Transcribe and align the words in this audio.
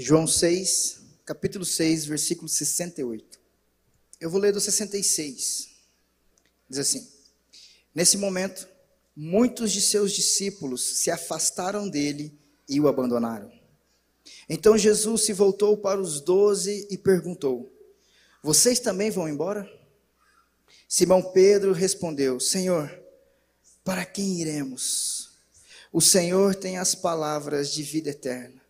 João 0.00 0.28
6, 0.28 1.00
capítulo 1.24 1.64
6, 1.64 2.04
versículo 2.04 2.48
68. 2.48 3.40
Eu 4.20 4.30
vou 4.30 4.40
ler 4.40 4.52
do 4.52 4.60
66. 4.60 5.70
Diz 6.70 6.78
assim: 6.78 7.08
Nesse 7.92 8.16
momento, 8.16 8.68
muitos 9.16 9.72
de 9.72 9.80
seus 9.80 10.12
discípulos 10.12 10.98
se 10.98 11.10
afastaram 11.10 11.88
dele 11.88 12.32
e 12.68 12.78
o 12.80 12.86
abandonaram. 12.86 13.50
Então 14.48 14.78
Jesus 14.78 15.24
se 15.24 15.32
voltou 15.32 15.76
para 15.76 16.00
os 16.00 16.20
doze 16.20 16.86
e 16.88 16.96
perguntou: 16.96 17.68
Vocês 18.40 18.78
também 18.78 19.10
vão 19.10 19.28
embora? 19.28 19.68
Simão 20.86 21.32
Pedro 21.32 21.72
respondeu: 21.72 22.38
Senhor, 22.38 22.88
para 23.82 24.04
quem 24.04 24.40
iremos? 24.40 25.30
O 25.92 26.00
Senhor 26.00 26.54
tem 26.54 26.78
as 26.78 26.94
palavras 26.94 27.72
de 27.72 27.82
vida 27.82 28.10
eterna. 28.10 28.67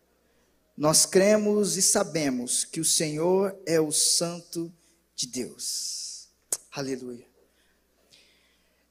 Nós 0.79 1.05
cremos 1.05 1.75
e 1.75 1.81
sabemos 1.81 2.63
que 2.63 2.79
o 2.79 2.85
Senhor 2.85 3.53
é 3.65 3.81
o 3.81 3.91
Santo 3.91 4.73
de 5.13 5.27
Deus. 5.27 6.29
Aleluia. 6.71 7.27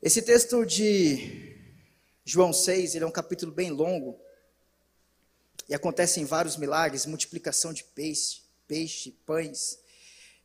Esse 0.03 0.21
texto 0.21 0.67
de 0.67 1.57
João 2.27 2.53
6, 2.53 2.95
ele 2.95 3.05
é 3.05 3.07
um 3.07 3.11
capítulo 3.11 3.51
bem 3.51 3.71
longo. 3.71 4.21
E 5.67 5.75
acontecem 5.75 6.27
vários 6.27 6.59
milagres, 6.59 7.07
multiplicação 7.07 7.73
de 7.73 7.83
peixe, 7.83 8.43
peixe, 8.67 9.13
pães. 9.25 9.79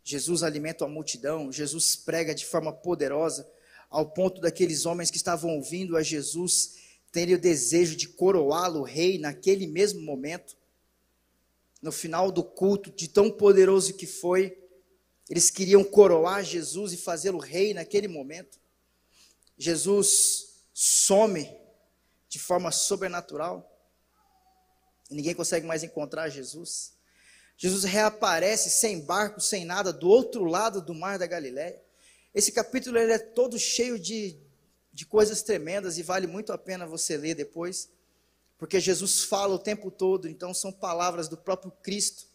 Jesus 0.01 0.43
alimenta 0.43 0.85
a 0.85 0.87
multidão, 0.87 1.51
Jesus 1.51 1.97
prega 1.97 2.33
de 2.33 2.45
forma 2.45 2.71
poderosa, 2.71 3.45
ao 3.89 4.11
ponto 4.11 4.39
daqueles 4.39 4.85
homens 4.85 5.11
que 5.11 5.17
estavam 5.17 5.57
ouvindo 5.57 5.97
a 5.97 6.03
Jesus 6.03 6.75
terem 7.11 7.35
o 7.35 7.41
desejo 7.41 7.97
de 7.97 8.07
coroá-lo 8.07 8.81
rei 8.81 9.17
naquele 9.17 9.67
mesmo 9.67 9.99
momento 10.03 10.55
no 11.83 11.91
final 11.91 12.31
do 12.31 12.41
culto, 12.41 12.89
de 12.89 13.09
tão 13.09 13.29
poderoso 13.29 13.93
que 13.93 14.07
foi, 14.07 14.57
eles 15.29 15.51
queriam 15.51 15.83
coroar 15.83 16.41
Jesus 16.41 16.93
e 16.93 16.97
fazê-lo 16.97 17.39
rei 17.39 17.73
naquele 17.73 18.07
momento. 18.07 18.57
Jesus 19.57 20.61
some 20.73 21.53
de 22.29 22.39
forma 22.39 22.71
sobrenatural. 22.71 23.69
E 25.11 25.15
ninguém 25.15 25.35
consegue 25.35 25.67
mais 25.67 25.83
encontrar 25.83 26.29
Jesus. 26.29 26.93
Jesus 27.57 27.83
reaparece 27.83 28.69
sem 28.69 29.01
barco, 29.01 29.41
sem 29.41 29.65
nada, 29.65 29.91
do 29.91 30.07
outro 30.07 30.45
lado 30.45 30.81
do 30.81 30.95
mar 30.95 31.19
da 31.19 31.27
Galiléia. 31.27 31.81
Esse 32.33 32.53
capítulo 32.53 32.97
ele 32.97 33.11
é 33.11 33.19
todo 33.19 33.59
cheio 33.59 33.99
de, 33.99 34.39
de 34.93 35.05
coisas 35.05 35.43
tremendas 35.43 35.97
e 35.97 36.03
vale 36.03 36.27
muito 36.27 36.53
a 36.53 36.57
pena 36.57 36.87
você 36.87 37.17
ler 37.17 37.35
depois 37.35 37.89
porque 38.63 38.79
Jesus 38.79 39.25
fala 39.25 39.55
o 39.55 39.59
tempo 39.59 39.91
todo, 39.91 40.25
então 40.25 40.53
são 40.53 40.71
palavras 40.71 41.27
do 41.27 41.35
próprio 41.35 41.69
Cristo. 41.83 42.25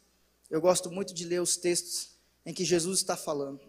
Eu 0.51 0.61
gosto 0.61 0.91
muito 0.91 1.15
de 1.15 1.25
ler 1.25 1.41
os 1.41 1.57
textos 1.57 2.11
em 2.45 2.53
que 2.53 2.67
Jesus 2.67 2.98
está 2.98 3.17
falando. 3.17 3.62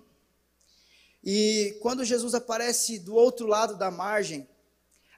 E 1.24 1.78
quando 1.82 2.04
Jesus 2.04 2.34
aparece 2.34 3.00
do 3.00 3.16
outro 3.16 3.48
lado 3.48 3.78
da 3.78 3.90
margem, 3.90 4.46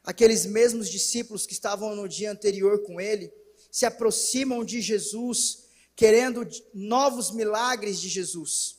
aqueles 0.04 0.46
mesmos 0.46 0.88
discípulos 0.88 1.48
que 1.48 1.54
estavam 1.54 1.96
no 1.96 2.08
dia 2.08 2.32
anterior 2.32 2.84
com 2.84 3.02
ele 3.02 3.34
se 3.72 3.88
aproximam 3.88 4.64
de 4.64 4.80
Jesus, 4.80 5.64
querendo 5.96 6.48
novos 6.76 7.32
milagres 7.32 8.00
de 8.00 8.08
Jesus, 8.08 8.78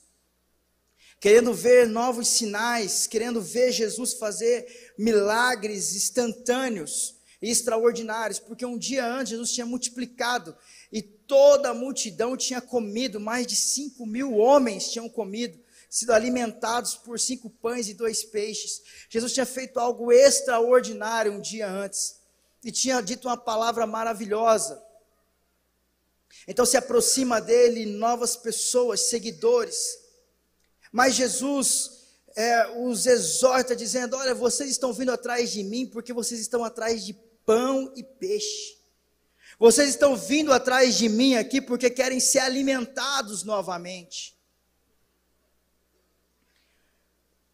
querendo 1.19 1.53
ver 1.53 1.89
novos 1.89 2.29
sinais, 2.29 3.09
querendo 3.09 3.43
ver 3.43 3.73
Jesus 3.73 4.13
fazer 4.13 4.95
milagres 4.97 5.97
instantâneos 5.97 7.21
extraordinários, 7.43 8.39
porque 8.39 8.65
um 8.65 8.79
dia 8.79 9.05
antes 9.05 9.31
Jesus 9.31 9.53
tinha 9.53 9.67
multiplicado 9.67 10.57
e 10.93 11.03
toda 11.03 11.71
a 11.71 11.75
multidão 11.75 12.37
tinha 12.37 12.61
comido, 12.61 13.19
mais 13.19 13.47
de 13.47 13.57
cinco 13.57 14.07
mil 14.07 14.37
homens 14.37 14.93
tinham 14.93 15.09
comido, 15.09 15.59
sido 15.91 16.13
alimentados 16.13 16.95
por 16.95 17.19
cinco 17.19 17.51
pães 17.51 17.89
e 17.89 17.95
dois 17.95 18.23
peixes. 18.23 18.83
Jesus 19.11 19.33
tinha 19.33 19.45
feito 19.45 19.81
algo 19.81 20.13
extraordinário 20.13 21.33
um 21.33 21.41
dia 21.41 21.69
antes 21.69 22.21
e 22.63 22.71
tinha 22.71 23.01
dito 23.01 23.27
uma 23.27 23.37
palavra 23.37 23.87
maravilhosa. 23.87 24.81
Então 26.47 26.65
se 26.65 26.77
aproxima 26.77 27.41
dele 27.41 27.87
novas 27.87 28.37
pessoas, 28.37 29.01
seguidores. 29.01 29.99
Mas 30.91 31.15
Jesus 31.15 32.03
é, 32.37 32.79
os 32.79 33.07
exorta, 33.07 33.77
dizendo: 33.77 34.17
Olha, 34.17 34.35
vocês 34.35 34.71
estão 34.71 34.93
vindo 34.93 35.13
atrás 35.13 35.51
de 35.51 35.63
mim 35.63 35.87
porque 35.87 36.13
vocês 36.13 36.41
estão 36.41 36.65
atrás 36.65 37.05
de 37.05 37.15
pão 37.45 37.93
e 37.97 38.03
peixe. 38.03 38.77
Vocês 39.59 39.91
estão 39.91 40.17
vindo 40.17 40.53
atrás 40.53 40.97
de 40.97 41.09
mim 41.09 41.35
aqui 41.35 41.61
porque 41.61 41.89
querem 41.89 42.19
ser 42.19 42.41
alimentados 42.41 43.45
novamente. 43.45 44.37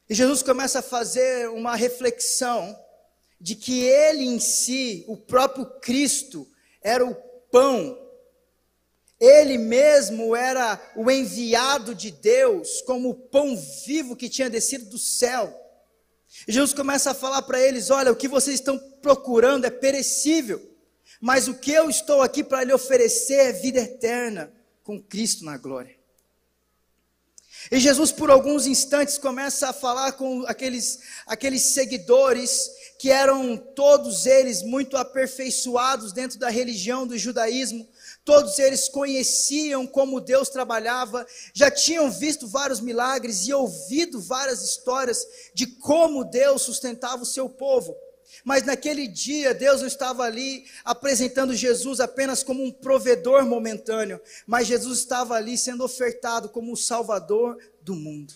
E 0.09 0.15
Jesus 0.15 0.43
começa 0.43 0.79
a 0.79 0.83
fazer 0.83 1.51
uma 1.51 1.77
reflexão 1.77 2.75
de 3.41 3.55
que 3.55 3.85
ele 3.85 4.25
em 4.25 4.41
si, 4.41 5.05
o 5.07 5.17
próprio 5.17 5.67
Cristo, 5.81 6.49
era 6.81 7.05
o 7.05 7.15
pão. 7.51 8.07
Ele 9.21 9.59
mesmo 9.59 10.35
era 10.35 10.81
o 10.97 11.11
enviado 11.11 11.95
de 11.95 12.11
Deus, 12.11 12.81
como 12.83 13.11
o 13.11 13.15
pão 13.15 13.57
vivo 13.85 14.17
que 14.17 14.29
tinha 14.29 14.49
descido 14.49 14.87
do 14.87 14.99
céu. 14.99 15.55
E 16.47 16.53
Jesus 16.53 16.73
começa 16.73 17.11
a 17.11 17.15
falar 17.15 17.43
para 17.43 17.61
eles: 17.61 17.91
olha, 17.91 18.13
o 18.13 18.17
que 18.17 18.29
vocês 18.29 18.55
estão 18.55 18.79
procurando 19.01 19.65
é 19.65 19.71
perecível, 19.71 20.61
mas 21.21 21.49
o 21.49 21.55
que 21.55 21.73
eu 21.73 21.89
estou 21.91 22.23
aqui 22.23 22.45
para 22.45 22.65
lhe 22.65 22.73
oferecer 22.73 23.35
é 23.35 23.53
vida 23.53 23.81
eterna 23.81 24.53
com 24.83 25.01
Cristo 25.01 25.45
na 25.45 25.57
glória. 25.57 25.97
E 27.71 27.79
Jesus, 27.79 28.13
por 28.13 28.31
alguns 28.31 28.67
instantes, 28.67 29.19
começa 29.19 29.69
a 29.69 29.73
falar 29.73 30.13
com 30.13 30.45
aqueles, 30.47 31.01
aqueles 31.27 31.63
seguidores 31.75 32.71
que 32.99 33.11
eram 33.11 33.57
todos 33.57 34.27
eles 34.27 34.63
muito 34.63 34.97
aperfeiçoados 34.97 36.13
dentro 36.13 36.39
da 36.39 36.49
religião 36.49 37.07
do 37.07 37.19
judaísmo, 37.19 37.87
Todos 38.29 38.59
eles 38.59 38.91
conheciam 38.91 39.87
como 39.87 40.21
Deus 40.21 40.51
trabalhava, 40.51 41.27
já 41.55 41.71
tinham 41.71 42.11
visto 42.11 42.47
vários 42.47 42.79
milagres 42.79 43.47
e 43.47 43.55
ouvido 43.55 44.21
várias 44.21 44.63
histórias 44.63 45.27
de 45.55 45.67
como 45.67 46.27
Deus 46.27 46.61
sustentava 46.61 47.23
o 47.23 47.27
seu 47.27 47.49
povo. 47.49 47.97
Mas 48.45 48.65
naquele 48.65 49.07
dia, 49.07 49.55
Deus 49.55 49.81
não 49.81 49.89
estava 49.89 50.23
ali 50.23 50.65
apresentando 50.85 51.55
Jesus 51.55 52.01
apenas 52.01 52.43
como 52.43 52.63
um 52.63 52.71
provedor 52.71 53.45
momentâneo, 53.45 54.21
mas 54.47 54.67
Jesus 54.67 54.99
estava 55.01 55.35
ali 55.35 55.57
sendo 55.57 55.85
ofertado 55.85 56.49
como 56.49 56.73
o 56.73 56.77
Salvador 56.77 57.59
do 57.83 57.95
mundo. 57.95 58.35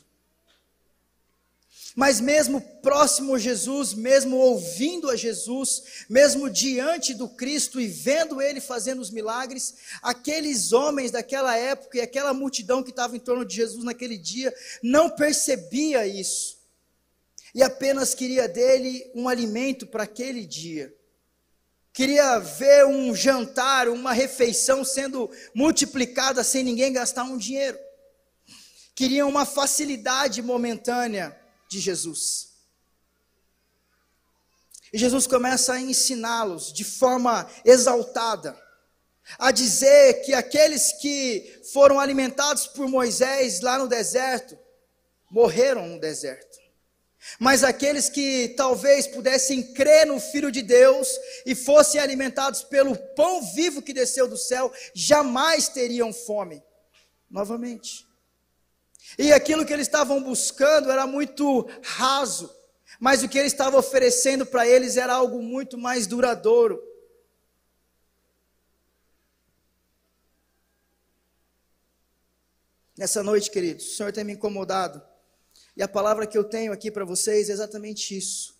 Mas 1.94 2.20
mesmo 2.20 2.60
próximo 2.82 3.34
a 3.34 3.38
Jesus, 3.38 3.92
mesmo 3.92 4.36
ouvindo 4.36 5.10
a 5.10 5.16
Jesus, 5.16 6.04
mesmo 6.08 6.48
diante 6.48 7.12
do 7.12 7.28
Cristo 7.28 7.78
e 7.80 7.86
vendo 7.86 8.40
ele 8.40 8.60
fazendo 8.60 9.00
os 9.00 9.10
milagres, 9.10 9.74
aqueles 10.02 10.72
homens 10.72 11.10
daquela 11.10 11.56
época 11.56 11.98
e 11.98 12.00
aquela 12.00 12.32
multidão 12.32 12.82
que 12.82 12.90
estava 12.90 13.14
em 13.14 13.20
torno 13.20 13.44
de 13.44 13.54
Jesus 13.54 13.84
naquele 13.84 14.16
dia 14.16 14.54
não 14.82 15.10
percebia 15.10 16.06
isso. 16.06 16.61
E 17.54 17.62
apenas 17.62 18.14
queria 18.14 18.48
dele 18.48 19.10
um 19.14 19.28
alimento 19.28 19.86
para 19.86 20.04
aquele 20.04 20.46
dia. 20.46 20.94
Queria 21.92 22.38
ver 22.38 22.86
um 22.86 23.14
jantar, 23.14 23.88
uma 23.88 24.14
refeição 24.14 24.82
sendo 24.82 25.30
multiplicada 25.54 26.42
sem 26.42 26.64
ninguém 26.64 26.92
gastar 26.92 27.24
um 27.24 27.36
dinheiro. 27.36 27.78
Queria 28.94 29.26
uma 29.26 29.44
facilidade 29.44 30.40
momentânea 30.40 31.38
de 31.68 31.78
Jesus. 31.80 32.52
E 34.90 34.98
Jesus 34.98 35.26
começa 35.26 35.74
a 35.74 35.80
ensiná-los 35.80 36.72
de 36.72 36.84
forma 36.84 37.48
exaltada, 37.64 38.58
a 39.38 39.50
dizer 39.50 40.22
que 40.24 40.34
aqueles 40.34 40.92
que 41.00 41.62
foram 41.72 41.98
alimentados 41.98 42.66
por 42.66 42.88
Moisés 42.88 43.60
lá 43.60 43.78
no 43.78 43.88
deserto, 43.88 44.58
morreram 45.30 45.88
no 45.88 46.00
deserto. 46.00 46.61
Mas 47.38 47.62
aqueles 47.62 48.08
que 48.08 48.48
talvez 48.56 49.06
pudessem 49.06 49.72
crer 49.72 50.06
no 50.06 50.18
Filho 50.18 50.50
de 50.50 50.62
Deus 50.62 51.08
e 51.46 51.54
fossem 51.54 52.00
alimentados 52.00 52.62
pelo 52.62 52.96
pão 53.14 53.42
vivo 53.54 53.82
que 53.82 53.92
desceu 53.92 54.26
do 54.26 54.36
céu, 54.36 54.72
jamais 54.94 55.68
teriam 55.68 56.12
fome 56.12 56.62
novamente. 57.30 58.06
E 59.18 59.32
aquilo 59.32 59.64
que 59.64 59.72
eles 59.72 59.86
estavam 59.86 60.22
buscando 60.22 60.90
era 60.90 61.06
muito 61.06 61.68
raso, 61.82 62.54
mas 63.00 63.22
o 63.22 63.28
que 63.28 63.38
ele 63.38 63.48
estava 63.48 63.76
oferecendo 63.76 64.44
para 64.44 64.66
eles 64.66 64.96
era 64.96 65.14
algo 65.14 65.42
muito 65.42 65.78
mais 65.78 66.06
duradouro. 66.06 66.80
Nessa 72.96 73.22
noite, 73.22 73.50
queridos, 73.50 73.86
o 73.86 73.96
Senhor 73.96 74.12
tem 74.12 74.22
me 74.22 74.34
incomodado. 74.34 75.11
E 75.76 75.82
a 75.82 75.88
palavra 75.88 76.26
que 76.26 76.36
eu 76.36 76.44
tenho 76.44 76.72
aqui 76.72 76.90
para 76.90 77.04
vocês 77.04 77.48
é 77.48 77.52
exatamente 77.52 78.16
isso. 78.16 78.54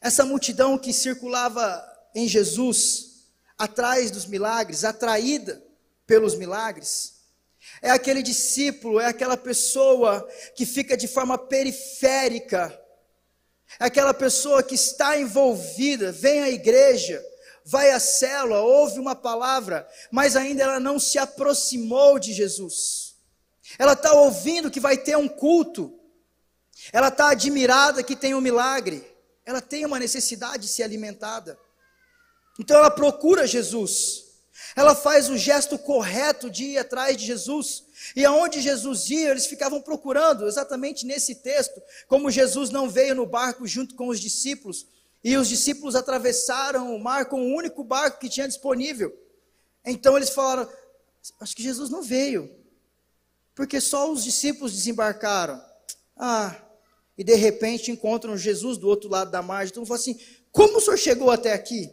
Essa 0.00 0.24
multidão 0.24 0.78
que 0.78 0.92
circulava 0.92 1.82
em 2.14 2.26
Jesus, 2.26 3.28
atrás 3.56 4.10
dos 4.10 4.26
milagres, 4.26 4.84
atraída 4.84 5.62
pelos 6.06 6.34
milagres. 6.34 7.20
É 7.80 7.90
aquele 7.90 8.22
discípulo, 8.22 8.98
é 8.98 9.06
aquela 9.06 9.36
pessoa 9.36 10.28
que 10.56 10.66
fica 10.66 10.96
de 10.96 11.06
forma 11.06 11.38
periférica, 11.38 12.76
é 13.78 13.84
aquela 13.84 14.12
pessoa 14.12 14.62
que 14.62 14.74
está 14.74 15.18
envolvida, 15.18 16.10
vem 16.10 16.40
à 16.40 16.50
igreja, 16.50 17.24
vai 17.64 17.92
à 17.92 18.00
célula, 18.00 18.60
ouve 18.60 18.98
uma 18.98 19.14
palavra, 19.14 19.88
mas 20.10 20.34
ainda 20.34 20.64
ela 20.64 20.80
não 20.80 20.98
se 20.98 21.18
aproximou 21.18 22.18
de 22.18 22.32
Jesus. 22.32 23.14
Ela 23.78 23.92
está 23.92 24.12
ouvindo 24.12 24.70
que 24.70 24.80
vai 24.80 24.96
ter 24.98 25.16
um 25.16 25.28
culto, 25.28 25.98
ela 26.90 27.08
está 27.08 27.30
admirada 27.30 28.02
que 28.02 28.16
tem 28.16 28.34
um 28.34 28.40
milagre, 28.40 29.06
ela 29.44 29.60
tem 29.60 29.84
uma 29.84 29.98
necessidade 29.98 30.62
de 30.62 30.68
ser 30.68 30.82
alimentada. 30.82 31.58
Então 32.58 32.78
ela 32.78 32.90
procura 32.90 33.46
Jesus. 33.46 34.24
Ela 34.74 34.94
faz 34.94 35.28
o 35.28 35.36
gesto 35.36 35.78
correto 35.78 36.50
de 36.50 36.64
ir 36.64 36.78
atrás 36.78 37.16
de 37.16 37.26
Jesus. 37.26 37.84
E 38.16 38.24
aonde 38.24 38.60
Jesus 38.60 39.10
ia, 39.10 39.30
eles 39.30 39.46
ficavam 39.46 39.80
procurando, 39.80 40.46
exatamente 40.46 41.06
nesse 41.06 41.36
texto, 41.36 41.80
como 42.08 42.30
Jesus 42.30 42.70
não 42.70 42.88
veio 42.88 43.14
no 43.14 43.26
barco 43.26 43.66
junto 43.66 43.94
com 43.94 44.08
os 44.08 44.20
discípulos, 44.20 44.86
e 45.24 45.36
os 45.36 45.48
discípulos 45.48 45.94
atravessaram 45.94 46.94
o 46.94 46.98
mar 46.98 47.26
com 47.26 47.40
o 47.40 47.56
único 47.56 47.84
barco 47.84 48.18
que 48.18 48.28
tinha 48.28 48.48
disponível. 48.48 49.16
Então 49.84 50.16
eles 50.16 50.30
falaram: 50.30 50.68
Acho 51.40 51.54
que 51.54 51.62
Jesus 51.62 51.90
não 51.90 52.02
veio, 52.02 52.50
porque 53.54 53.80
só 53.80 54.10
os 54.10 54.24
discípulos 54.24 54.72
desembarcaram. 54.72 55.62
Ah, 56.16 56.56
e 57.16 57.24
de 57.24 57.34
repente 57.34 57.90
encontram 57.90 58.36
Jesus 58.36 58.78
do 58.78 58.88
outro 58.88 59.08
lado 59.08 59.30
da 59.30 59.42
margem. 59.42 59.70
Então 59.70 59.86
falam 59.86 60.00
assim: 60.00 60.18
Como 60.50 60.78
o 60.78 60.80
senhor 60.80 60.96
chegou 60.96 61.30
até 61.30 61.52
aqui? 61.52 61.90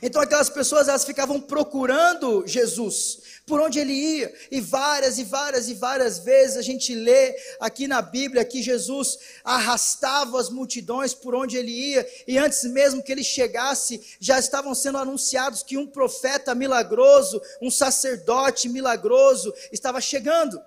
Então 0.00 0.22
aquelas 0.22 0.48
pessoas 0.48 0.88
elas 0.88 1.04
ficavam 1.04 1.38
procurando 1.38 2.46
Jesus, 2.46 3.18
por 3.46 3.60
onde 3.60 3.78
ele 3.78 3.92
ia, 3.92 4.34
e 4.50 4.58
várias 4.58 5.18
e 5.18 5.24
várias 5.24 5.68
e 5.68 5.74
várias 5.74 6.20
vezes 6.20 6.56
a 6.56 6.62
gente 6.62 6.94
lê 6.94 7.36
aqui 7.60 7.86
na 7.86 8.00
Bíblia 8.00 8.44
que 8.46 8.62
Jesus 8.62 9.18
arrastava 9.44 10.40
as 10.40 10.48
multidões 10.48 11.12
por 11.12 11.34
onde 11.34 11.58
ele 11.58 11.70
ia, 11.70 12.08
e 12.26 12.38
antes 12.38 12.64
mesmo 12.64 13.02
que 13.02 13.12
ele 13.12 13.22
chegasse, 13.22 14.02
já 14.18 14.38
estavam 14.38 14.74
sendo 14.74 14.96
anunciados 14.96 15.62
que 15.62 15.76
um 15.76 15.86
profeta 15.86 16.54
milagroso, 16.54 17.40
um 17.60 17.70
sacerdote 17.70 18.70
milagroso 18.70 19.52
estava 19.70 20.00
chegando. 20.00 20.58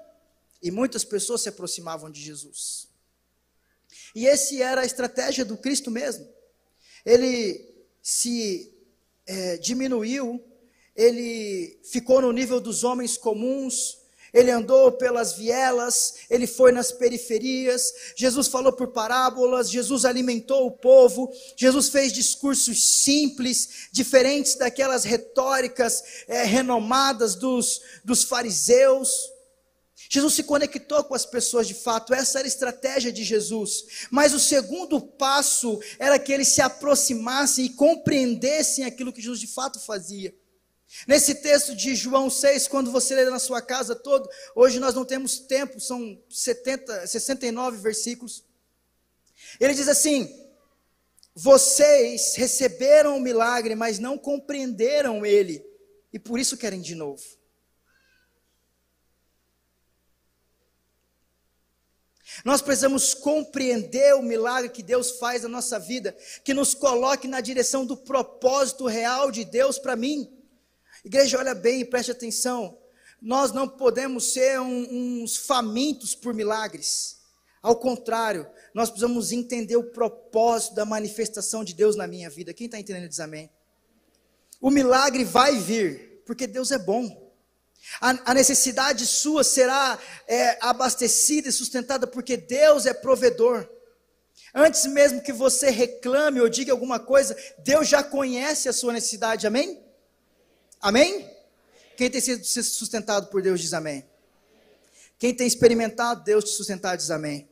E 0.62 0.69
muitas 0.69 1.03
pessoas 1.03 1.42
se 1.42 1.50
aproximavam 1.50 2.10
de 2.10 2.21
Jesus. 2.21 2.87
E 4.18 4.25
esse 4.25 4.64
era 4.64 4.81
a 4.81 4.86
estratégia 4.86 5.46
do 5.46 5.56
Cristo 5.56 5.92
mesmo. 5.92 6.28
Ele 7.06 7.64
se 8.02 8.74
é, 9.28 9.58
diminuiu, 9.58 10.44
ele 10.96 11.80
ficou 11.84 12.19
no 12.19 12.31
nível 12.31 12.60
dos 12.60 12.84
homens 12.84 13.16
comuns, 13.16 14.00
ele 14.34 14.50
andou 14.50 14.92
pelas 14.94 15.34
vielas, 15.34 16.16
ele 16.31 16.48
foi 16.48 16.72
nas 16.72 16.92
periferias, 16.92 17.94
Jesus 18.16 18.48
falou 18.48 18.74
por 18.74 18.88
parábolas, 18.88 19.69
Jesus 19.69 20.04
alimentou 20.04 20.66
o 20.66 20.72
povo, 20.72 21.31
Jesus 21.56 21.90
fez 21.90 22.12
discursos 22.12 23.04
simples, 23.04 23.88
diferentes 23.92 24.56
daquelas 24.56 25.04
retóricas 25.04 26.04
é, 26.28 26.42
renomadas 26.44 27.36
dos, 27.36 27.84
dos 28.04 28.24
fariseus. 28.24 29.37
Jesus 30.09 30.36
se 30.36 30.44
conectou 30.44 31.04
com 31.04 31.13
as 31.13 31.25
pessoas 31.25 31.68
de 31.68 31.74
fato, 31.74 32.13
essa 32.13 32.39
era 32.39 32.48
a 32.48 32.50
estratégia 32.50 33.12
de 33.12 33.24
Jesus. 33.24 34.07
Mas 34.09 34.33
o 34.33 34.39
segundo 34.39 35.01
passo 35.01 35.80
era 36.00 36.18
que 36.18 36.31
eles 36.31 36.50
se 36.50 36.62
aproximassem 36.62 37.65
e 37.65 37.69
compreendessem 37.69 38.86
aquilo 38.86 39.12
que 39.12 39.21
Jesus 39.21 39.39
de 39.39 39.48
fato 39.48 39.80
fazia. 39.80 40.33
Nesse 41.06 41.36
texto 41.36 41.75
de 41.75 41.95
João 41.95 42.30
6, 42.30 42.68
quando 42.68 42.92
você 42.92 43.13
lê 43.13 43.25
na 43.30 43.39
sua 43.39 43.62
casa 43.62 43.94
todo, 43.94 44.30
hoje 44.56 44.80
nós 44.80 44.95
não 44.95 45.04
temos 45.04 45.39
tempo, 45.39 45.80
são 45.81 46.18
70, 46.30 47.06
69 47.06 47.77
versículos. 47.77 48.45
Ele 49.60 49.74
diz 49.74 49.89
assim: 49.89 50.50
Vocês 51.36 52.36
receberam 52.36 53.18
o 53.18 53.21
milagre, 53.21 53.75
mas 53.75 54.00
não 54.00 54.18
compreenderam 54.18 55.25
ele, 55.25 55.65
e 56.13 56.18
por 56.18 56.39
isso 56.39 56.56
querem 56.56 56.80
de 56.80 56.95
novo. 56.95 57.37
Nós 62.48 62.62
precisamos 62.62 63.14
compreender 63.14 64.16
o 64.16 64.22
milagre 64.22 64.70
que 64.70 64.82
Deus 64.82 65.12
faz 65.20 65.44
na 65.44 65.50
nossa 65.50 65.78
vida, 65.78 66.16
que 66.46 66.54
nos 66.54 66.74
coloque 66.74 67.28
na 67.28 67.42
direção 67.42 67.86
do 67.86 67.98
propósito 67.98 68.86
real 68.88 69.30
de 69.30 69.44
Deus 69.44 69.78
para 69.78 69.98
mim. 69.98 70.32
Igreja, 71.04 71.40
olha 71.40 71.54
bem 71.54 71.82
e 71.82 71.86
preste 71.86 72.10
atenção. 72.10 72.78
Nós 73.22 73.52
não 73.52 73.68
podemos 73.68 74.32
ser 74.32 74.62
um, 74.62 75.24
uns 75.24 75.36
famintos 75.36 76.16
por 76.16 76.34
milagres. 76.34 77.18
Ao 77.62 77.76
contrário, 77.76 78.48
nós 78.74 78.90
precisamos 78.90 79.34
entender 79.34 79.76
o 79.76 79.92
propósito 79.92 80.74
da 80.74 80.86
manifestação 80.86 81.66
de 81.66 81.74
Deus 81.74 81.98
na 81.98 82.08
minha 82.08 82.30
vida. 82.30 82.54
Quem 82.54 82.68
está 82.68 82.80
entendendo 82.80 83.10
diz 83.10 83.20
amém. 83.20 83.50
O 84.62 84.70
milagre 84.70 85.26
vai 85.26 85.58
vir, 85.58 86.24
porque 86.26 86.48
Deus 86.48 86.72
é 86.72 86.80
bom. 86.80 87.26
A, 88.01 88.31
a 88.31 88.34
necessidade 88.34 89.06
sua 89.06 89.44
será 89.44 89.98
é, 90.28 90.57
abastecida 90.62 91.50
e 91.50 91.51
sustentada 91.51 92.06
porque 92.06 92.38
Deus 92.38 92.86
é 92.86 92.94
provedor. 92.94 93.68
Antes 94.54 94.86
mesmo 94.86 95.22
que 95.22 95.34
você 95.34 95.69
reclame 95.69 96.39
ou 96.39 96.50
diga 96.50 96.72
alguma 96.72 97.00
coisa, 97.00 97.36
Deus 97.60 97.88
já 97.88 98.04
conhece 98.04 98.68
a 98.68 98.74
sua 98.74 98.94
necessidade, 98.94 99.45
amém? 99.45 99.84
Amém? 100.81 101.30
Quem 101.95 102.10
tem 102.10 102.22
sido 102.22 102.44
sustentado 102.44 103.28
por 103.28 103.42
Deus 103.42 103.60
diz 103.60 103.74
amém. 103.74 104.06
Quem 105.18 105.34
tem 105.34 105.48
experimentado 105.48 106.24
Deus 106.24 106.44
te 106.44 106.51
sustentar 106.51 106.95
diz 106.95 107.10
amém. 107.10 107.48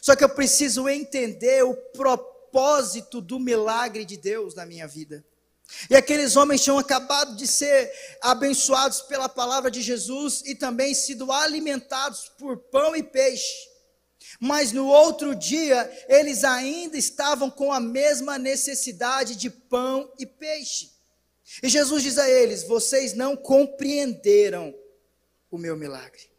Só 0.00 0.16
que 0.16 0.24
eu 0.24 0.28
preciso 0.28 0.88
entender 0.88 1.62
o 1.64 1.74
propósito 1.74 3.20
do 3.20 3.38
milagre 3.38 4.04
de 4.04 4.16
Deus 4.16 4.54
na 4.54 4.64
minha 4.64 4.86
vida. 4.86 5.24
E 5.88 5.96
aqueles 5.96 6.36
homens 6.36 6.62
tinham 6.62 6.78
acabado 6.78 7.36
de 7.36 7.46
ser 7.46 7.90
abençoados 8.20 9.02
pela 9.02 9.28
palavra 9.28 9.70
de 9.70 9.82
Jesus 9.82 10.42
e 10.44 10.54
também 10.54 10.94
sido 10.94 11.30
alimentados 11.32 12.30
por 12.38 12.56
pão 12.56 12.94
e 12.94 13.02
peixe. 13.02 13.70
Mas 14.38 14.72
no 14.72 14.86
outro 14.86 15.34
dia, 15.34 15.90
eles 16.08 16.44
ainda 16.44 16.96
estavam 16.96 17.50
com 17.50 17.72
a 17.72 17.80
mesma 17.80 18.38
necessidade 18.38 19.36
de 19.36 19.50
pão 19.50 20.12
e 20.18 20.26
peixe. 20.26 20.90
E 21.62 21.68
Jesus 21.68 22.02
diz 22.02 22.18
a 22.18 22.28
eles: 22.28 22.62
Vocês 22.62 23.14
não 23.14 23.36
compreenderam 23.36 24.74
o 25.50 25.58
meu 25.58 25.76
milagre. 25.76 26.30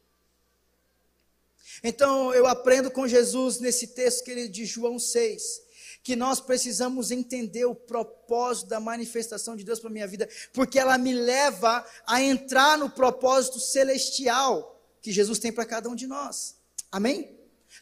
Então 1.84 2.34
eu 2.34 2.48
aprendo 2.48 2.90
com 2.90 3.08
Jesus 3.08 3.60
nesse 3.60 3.88
texto 3.88 4.24
querido 4.24 4.52
de 4.52 4.66
João 4.66 4.98
6, 4.98 5.62
que 6.04 6.16
nós 6.16 6.42
precisamos 6.42 7.12
entender 7.12 7.66
o 7.66 7.74
propósito 7.74 8.68
da 8.68 8.80
manifestação 8.80 9.56
de 9.56 9.64
Deus 9.64 9.80
para 9.80 9.90
a 9.90 9.94
minha 9.94 10.08
vida, 10.08 10.28
porque 10.52 10.78
ela 10.78 10.98
me 10.98 11.14
leva 11.14 11.86
a 12.06 12.22
entrar 12.22 12.78
no 12.78 12.90
propósito 12.90 13.60
celestial 13.60 14.82
que 15.02 15.12
Jesus 15.12 15.40
tem 15.40 15.52
para 15.52 15.66
cada 15.66 15.88
um 15.90 15.96
de 15.96 16.06
nós. 16.06 16.58
Amém? 16.92 17.40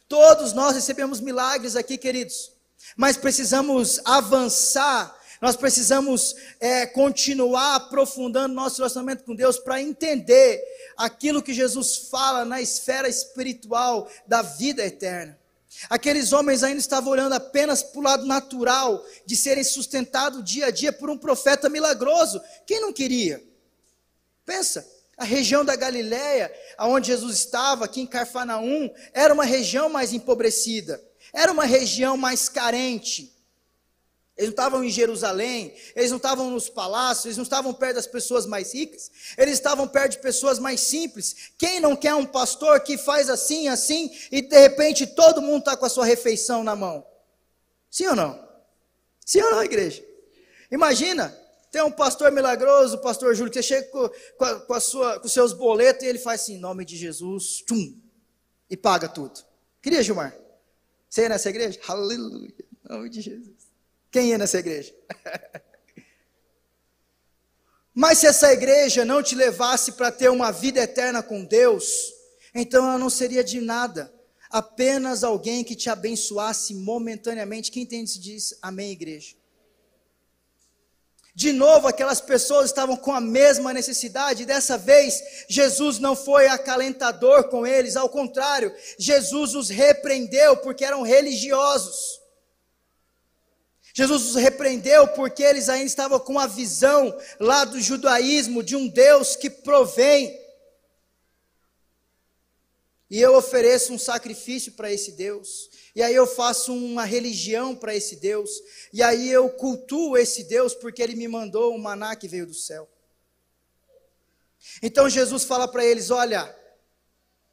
Todos 0.08 0.54
nós 0.54 0.76
recebemos 0.76 1.20
milagres 1.20 1.76
aqui, 1.76 1.98
queridos, 1.98 2.54
mas 2.96 3.18
precisamos 3.18 4.00
avançar 4.06 5.20
nós 5.42 5.56
precisamos 5.56 6.36
é, 6.60 6.86
continuar 6.86 7.76
aprofundando 7.76 8.54
nosso 8.54 8.78
relacionamento 8.78 9.24
com 9.24 9.34
Deus 9.34 9.58
para 9.58 9.82
entender 9.82 10.64
aquilo 10.96 11.42
que 11.42 11.52
Jesus 11.52 12.10
fala 12.12 12.46
na 12.46 12.62
esfera 12.62 13.10
espiritual 13.10 14.08
da 14.28 14.44
vida 14.44 14.86
eterna. 14.86 15.41
Aqueles 15.90 16.34
homens 16.34 16.64
ainda 16.64 16.80
estavam 16.80 17.12
olhando 17.12 17.34
apenas 17.34 17.82
para 17.82 18.00
o 18.00 18.04
lado 18.04 18.26
natural 18.26 19.04
de 19.26 19.36
serem 19.36 19.64
sustentados 19.64 20.44
dia 20.44 20.68
a 20.68 20.72
dia 20.72 20.92
por 20.92 21.10
um 21.10 21.18
profeta 21.18 21.70
milagroso. 21.70 22.42
Quem 22.66 22.82
não 22.82 22.94
queria? 22.94 23.44
Pensa, 24.46 24.86
a 25.18 25.24
região 25.24 25.64
da 25.64 25.76
Galiléia, 25.76 26.52
aonde 26.78 27.08
Jesus 27.08 27.36
estava, 27.38 27.86
aqui 27.86 28.02
em 28.02 28.08
Carfanaum, 28.08 28.90
era 29.14 29.34
uma 29.34 29.46
região 29.46 29.90
mais 29.90 30.14
empobrecida, 30.14 31.02
era 31.34 31.52
uma 31.52 31.66
região 31.66 32.18
mais 32.18 32.50
carente. 32.50 33.34
Eles 34.42 34.50
não 34.50 34.64
estavam 34.64 34.84
em 34.84 34.90
Jerusalém, 34.90 35.72
eles 35.96 36.10
não 36.10 36.18
estavam 36.18 36.50
nos 36.50 36.68
palácios, 36.68 37.26
eles 37.26 37.38
não 37.38 37.44
estavam 37.44 37.72
perto 37.76 37.98
das 37.98 38.08
pessoas 38.08 38.48
mais 38.48 38.74
ricas, 38.74 39.12
eles 39.38 39.54
estavam 39.54 39.88
perto 39.88 40.14
de 40.14 40.18
pessoas 40.18 40.58
mais 40.58 40.82
simples. 40.82 41.52
Quem 41.60 41.80
não 41.80 41.96
quer 41.96 42.16
um 42.16 42.26
pastor 42.26 42.80
que 42.80 42.98
faz 42.98 43.30
assim, 43.30 43.68
assim, 43.68 44.12
e 44.32 44.42
de 44.42 44.60
repente 44.60 45.06
todo 45.06 45.44
mundo 45.44 45.60
está 45.60 45.78
com 45.78 45.86
a 45.86 45.90
sua 45.90 46.06
refeição 46.06 46.64
na 46.64 46.76
mão? 46.76 47.06
Sim 47.92 48.08
ou 48.08 48.16
não? 48.16 48.50
Sim 49.24 49.44
ou 49.44 49.52
não, 49.52 49.64
igreja? 49.64 50.04
Imagina, 50.72 51.30
tem 51.70 51.84
um 51.84 51.92
pastor 51.92 52.32
milagroso, 52.32 52.96
o 52.96 53.02
pastor 53.02 53.36
Júlio, 53.36 53.52
que 53.52 53.62
você 53.62 53.68
chega 53.68 53.90
com, 53.90 54.44
a, 54.44 54.60
com, 54.62 54.74
a 54.74 54.80
sua, 54.80 55.20
com 55.20 55.28
os 55.28 55.34
seus 55.34 55.54
boletos 55.54 56.04
e 56.04 56.08
ele 56.08 56.18
faz 56.18 56.42
assim, 56.42 56.56
em 56.56 56.60
nome 56.60 56.84
de 56.84 56.98
Jesus, 56.98 57.64
tchum, 57.64 57.96
e 58.68 58.76
paga 58.76 59.08
tudo. 59.08 59.40
Queria, 59.84 60.02
Gilmar? 60.02 60.36
Você 61.08 61.22
ia 61.22 61.30
nessa 61.30 61.48
igreja? 61.52 61.80
Aleluia, 61.88 62.56
em 62.90 62.92
nome 62.92 63.08
de 63.08 63.22
Jesus. 63.22 63.71
Quem 64.12 64.30
ia 64.30 64.38
nessa 64.38 64.60
igreja? 64.60 64.94
Mas 67.94 68.20
se 68.20 68.28
essa 68.28 68.52
igreja 68.52 69.04
não 69.06 69.24
te 69.24 69.36
levasse 69.36 69.94
para 69.94 70.12
ter 70.12 70.30
uma 70.30 70.52
vida 70.52 70.82
eterna 70.82 71.24
com 71.24 71.44
Deus, 71.44 72.14
então 72.54 72.86
ela 72.86 72.98
não 72.98 73.10
seria 73.10 73.44
de 73.44 73.60
nada, 73.60 74.14
apenas 74.50 75.24
alguém 75.24 75.64
que 75.64 75.76
te 75.76 75.90
abençoasse 75.90 76.74
momentaneamente. 76.74 77.72
Quem 77.72 77.84
entende 77.84 78.20
diz 78.20 78.58
amém, 78.62 78.92
igreja? 78.92 79.36
De 81.34 81.54
novo, 81.54 81.88
aquelas 81.88 82.20
pessoas 82.20 82.66
estavam 82.66 82.98
com 82.98 83.14
a 83.14 83.22
mesma 83.22 83.74
necessidade, 83.74 84.46
dessa 84.46 84.78
vez, 84.78 85.46
Jesus 85.48 85.98
não 85.98 86.14
foi 86.14 86.48
acalentador 86.48 87.46
com 87.46 87.66
eles, 87.66 87.96
ao 87.96 88.10
contrário, 88.10 88.74
Jesus 89.00 89.56
os 89.56 89.70
repreendeu 89.70 90.58
porque 90.58 90.84
eram 90.84 91.04
religiosos. 91.04 92.21
Jesus 93.94 94.28
os 94.28 94.36
repreendeu 94.36 95.08
porque 95.10 95.44
eles 95.44 95.70
ainda 95.70 95.86
estavam 95.86 96.20
com 96.20 96.40
a 96.40 96.48
visão 96.48 97.18
lá 97.40 97.66
do 97.66 97.80
judaísmo 97.80 98.64
de 98.64 98.76
um 98.76 98.88
Deus 98.88 99.36
que 99.36 99.50
provém. 99.50 100.40
E 103.10 103.20
eu 103.20 103.36
ofereço 103.36 103.92
um 103.92 104.00
sacrifício 104.00 104.72
para 104.72 104.92
esse 104.92 105.12
Deus. 105.12 105.70
E 105.94 106.02
aí 106.02 106.16
eu 106.16 106.26
faço 106.26 106.74
uma 106.74 107.04
religião 107.04 107.76
para 107.76 107.94
esse 107.94 108.16
Deus. 108.16 108.50
E 108.94 109.04
aí 109.04 109.30
eu 109.30 109.50
cultuo 109.50 110.18
esse 110.18 110.46
Deus 110.46 110.74
porque 110.74 111.02
ele 111.02 111.16
me 111.16 111.28
mandou 111.28 111.76
um 111.76 111.78
maná 111.78 112.16
que 112.16 112.30
veio 112.30 112.48
do 112.48 112.54
céu. 112.54 112.90
Então 114.82 115.10
Jesus 115.10 115.44
fala 115.44 115.68
para 115.68 115.86
eles: 115.86 116.10
olha, 116.10 116.56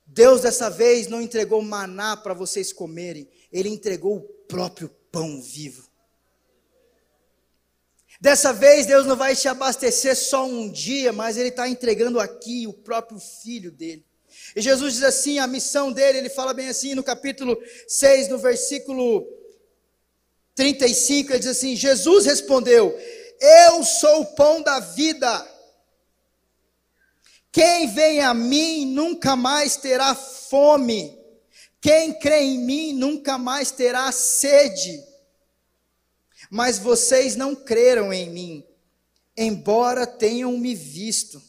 Deus 0.06 0.42
dessa 0.42 0.70
vez 0.70 1.08
não 1.08 1.20
entregou 1.20 1.60
maná 1.60 2.16
para 2.16 2.34
vocês 2.34 2.72
comerem, 2.72 3.28
ele 3.52 3.68
entregou 3.68 4.16
o 4.16 4.20
próprio 4.20 4.88
pão 5.10 5.42
vivo. 5.42 5.87
Dessa 8.20 8.52
vez 8.52 8.84
Deus 8.84 9.06
não 9.06 9.16
vai 9.16 9.36
te 9.36 9.46
abastecer 9.46 10.16
só 10.16 10.44
um 10.44 10.70
dia, 10.70 11.12
mas 11.12 11.36
Ele 11.36 11.50
está 11.50 11.68
entregando 11.68 12.18
aqui 12.18 12.66
o 12.66 12.72
próprio 12.72 13.20
Filho 13.20 13.70
dele. 13.70 14.04
E 14.56 14.60
Jesus 14.60 14.94
diz 14.94 15.02
assim: 15.04 15.38
a 15.38 15.46
missão 15.46 15.92
dele, 15.92 16.18
ele 16.18 16.28
fala 16.28 16.52
bem 16.52 16.68
assim 16.68 16.94
no 16.94 17.02
capítulo 17.02 17.56
6, 17.86 18.28
no 18.28 18.38
versículo 18.38 19.26
35, 20.54 21.30
ele 21.30 21.38
diz 21.38 21.48
assim: 21.48 21.76
Jesus 21.76 22.26
respondeu: 22.26 22.96
Eu 23.40 23.84
sou 23.84 24.22
o 24.22 24.34
pão 24.34 24.62
da 24.62 24.80
vida. 24.80 25.46
Quem 27.52 27.88
vem 27.88 28.20
a 28.20 28.34
mim 28.34 28.84
nunca 28.86 29.36
mais 29.36 29.76
terá 29.76 30.14
fome. 30.14 31.16
Quem 31.80 32.18
crê 32.18 32.40
em 32.40 32.58
mim 32.58 32.92
nunca 32.92 33.38
mais 33.38 33.70
terá 33.70 34.10
sede 34.10 35.07
mas 36.50 36.78
vocês 36.78 37.36
não 37.36 37.54
creram 37.54 38.12
em 38.12 38.30
mim, 38.30 38.64
embora 39.36 40.06
tenham 40.06 40.56
me 40.58 40.74
visto. 40.74 41.42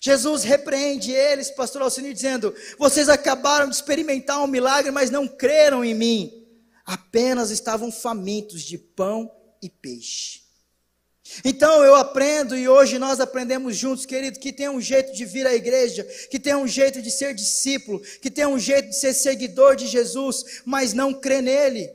Jesus 0.00 0.44
repreende 0.44 1.10
eles, 1.10 1.50
pastor 1.50 1.82
Alcino, 1.82 2.12
dizendo: 2.12 2.54
Vocês 2.78 3.08
acabaram 3.08 3.68
de 3.68 3.74
experimentar 3.74 4.42
um 4.42 4.46
milagre, 4.46 4.90
mas 4.90 5.10
não 5.10 5.26
creram 5.26 5.84
em 5.84 5.94
mim. 5.94 6.46
Apenas 6.84 7.50
estavam 7.50 7.90
famintos 7.90 8.62
de 8.62 8.78
pão 8.78 9.30
e 9.60 9.68
peixe. 9.68 10.48
Então 11.44 11.84
eu 11.84 11.94
aprendo 11.94 12.56
e 12.56 12.68
hoje 12.68 12.98
nós 12.98 13.20
aprendemos 13.20 13.76
juntos, 13.76 14.06
querido, 14.06 14.38
que 14.38 14.52
tem 14.52 14.68
um 14.68 14.80
jeito 14.80 15.12
de 15.12 15.24
vir 15.24 15.46
à 15.46 15.54
igreja, 15.54 16.04
que 16.30 16.38
tem 16.38 16.54
um 16.54 16.66
jeito 16.66 17.02
de 17.02 17.10
ser 17.10 17.34
discípulo, 17.34 18.00
que 18.22 18.30
tem 18.30 18.46
um 18.46 18.58
jeito 18.58 18.88
de 18.88 18.96
ser 18.96 19.12
seguidor 19.12 19.76
de 19.76 19.86
Jesus, 19.86 20.62
mas 20.64 20.94
não 20.94 21.12
crê 21.12 21.42
nele. 21.42 21.90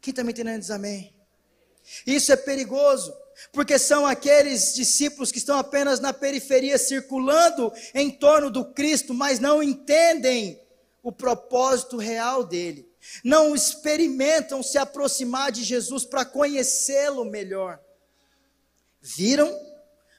Quem 0.00 0.12
está 0.12 0.24
me 0.24 0.32
entendendo 0.32 0.70
amém. 0.70 1.14
Isso 2.06 2.32
é 2.32 2.36
perigoso, 2.36 3.14
porque 3.52 3.78
são 3.78 4.06
aqueles 4.06 4.74
discípulos 4.74 5.30
que 5.30 5.38
estão 5.38 5.58
apenas 5.58 6.00
na 6.00 6.12
periferia, 6.12 6.78
circulando 6.78 7.72
em 7.94 8.10
torno 8.10 8.50
do 8.50 8.64
Cristo, 8.72 9.12
mas 9.12 9.38
não 9.38 9.62
entendem 9.62 10.60
o 11.02 11.12
propósito 11.12 11.96
real 11.96 12.44
dele. 12.44 12.88
Não 13.24 13.54
experimentam 13.54 14.62
se 14.62 14.78
aproximar 14.78 15.50
de 15.50 15.64
Jesus 15.64 16.04
para 16.04 16.24
conhecê-lo 16.24 17.24
melhor. 17.24 17.80
Viram, 19.00 19.58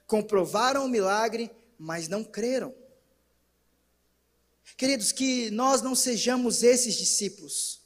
comprovaram 0.08 0.86
o 0.86 0.90
milagre, 0.90 1.52
mas 1.78 2.08
não 2.08 2.24
creram. 2.24 2.74
Queridos, 4.76 5.12
que 5.12 5.52
nós 5.52 5.82
não 5.82 5.94
sejamos 5.94 6.64
esses 6.64 6.96
discípulos 6.96 7.81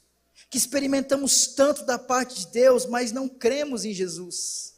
que 0.48 0.58
experimentamos 0.58 1.48
tanto 1.48 1.84
da 1.84 1.98
parte 1.98 2.40
de 2.40 2.46
Deus, 2.48 2.86
mas 2.86 3.12
não 3.12 3.28
cremos 3.28 3.84
em 3.84 3.92
Jesus. 3.92 4.74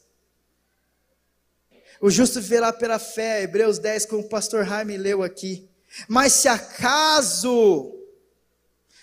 O 2.00 2.10
justo 2.10 2.40
viverá 2.40 2.72
pela 2.72 2.98
fé, 2.98 3.42
Hebreus 3.42 3.78
10, 3.78 4.06
como 4.06 4.22
o 4.22 4.28
pastor 4.28 4.64
Jaime 4.64 4.96
leu 4.96 5.22
aqui. 5.22 5.68
Mas 6.08 6.32
se 6.34 6.48
acaso, 6.48 7.94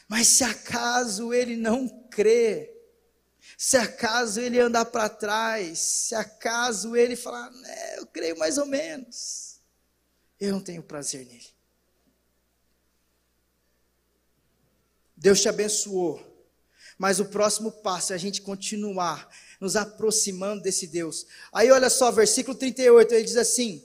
mas 0.07 0.27
se 0.27 0.43
acaso 0.43 1.33
ele 1.33 1.55
não 1.55 1.87
crê, 2.09 2.71
se 3.57 3.77
acaso 3.77 4.39
ele 4.39 4.59
andar 4.59 4.85
para 4.85 5.09
trás, 5.09 5.79
se 5.79 6.15
acaso 6.15 6.95
ele 6.95 7.15
falar, 7.15 7.51
né, 7.51 7.99
eu 7.99 8.07
creio 8.07 8.37
mais 8.37 8.57
ou 8.57 8.65
menos, 8.65 9.59
eu 10.39 10.51
não 10.51 10.61
tenho 10.61 10.81
prazer 10.81 11.25
nele. 11.25 11.53
Deus 15.17 15.41
te 15.41 15.49
abençoou 15.49 16.34
mas 16.97 17.19
o 17.19 17.25
próximo 17.25 17.71
passo 17.71 18.13
é 18.13 18.15
a 18.15 18.19
gente 18.19 18.41
continuar 18.41 19.29
nos 19.59 19.75
aproximando 19.75 20.61
desse 20.61 20.87
Deus. 20.87 21.25
Aí 21.51 21.71
olha 21.71 21.89
só, 21.89 22.11
versículo 22.11 22.57
38, 22.57 23.13
ele 23.13 23.23
diz 23.23 23.37
assim: 23.37 23.83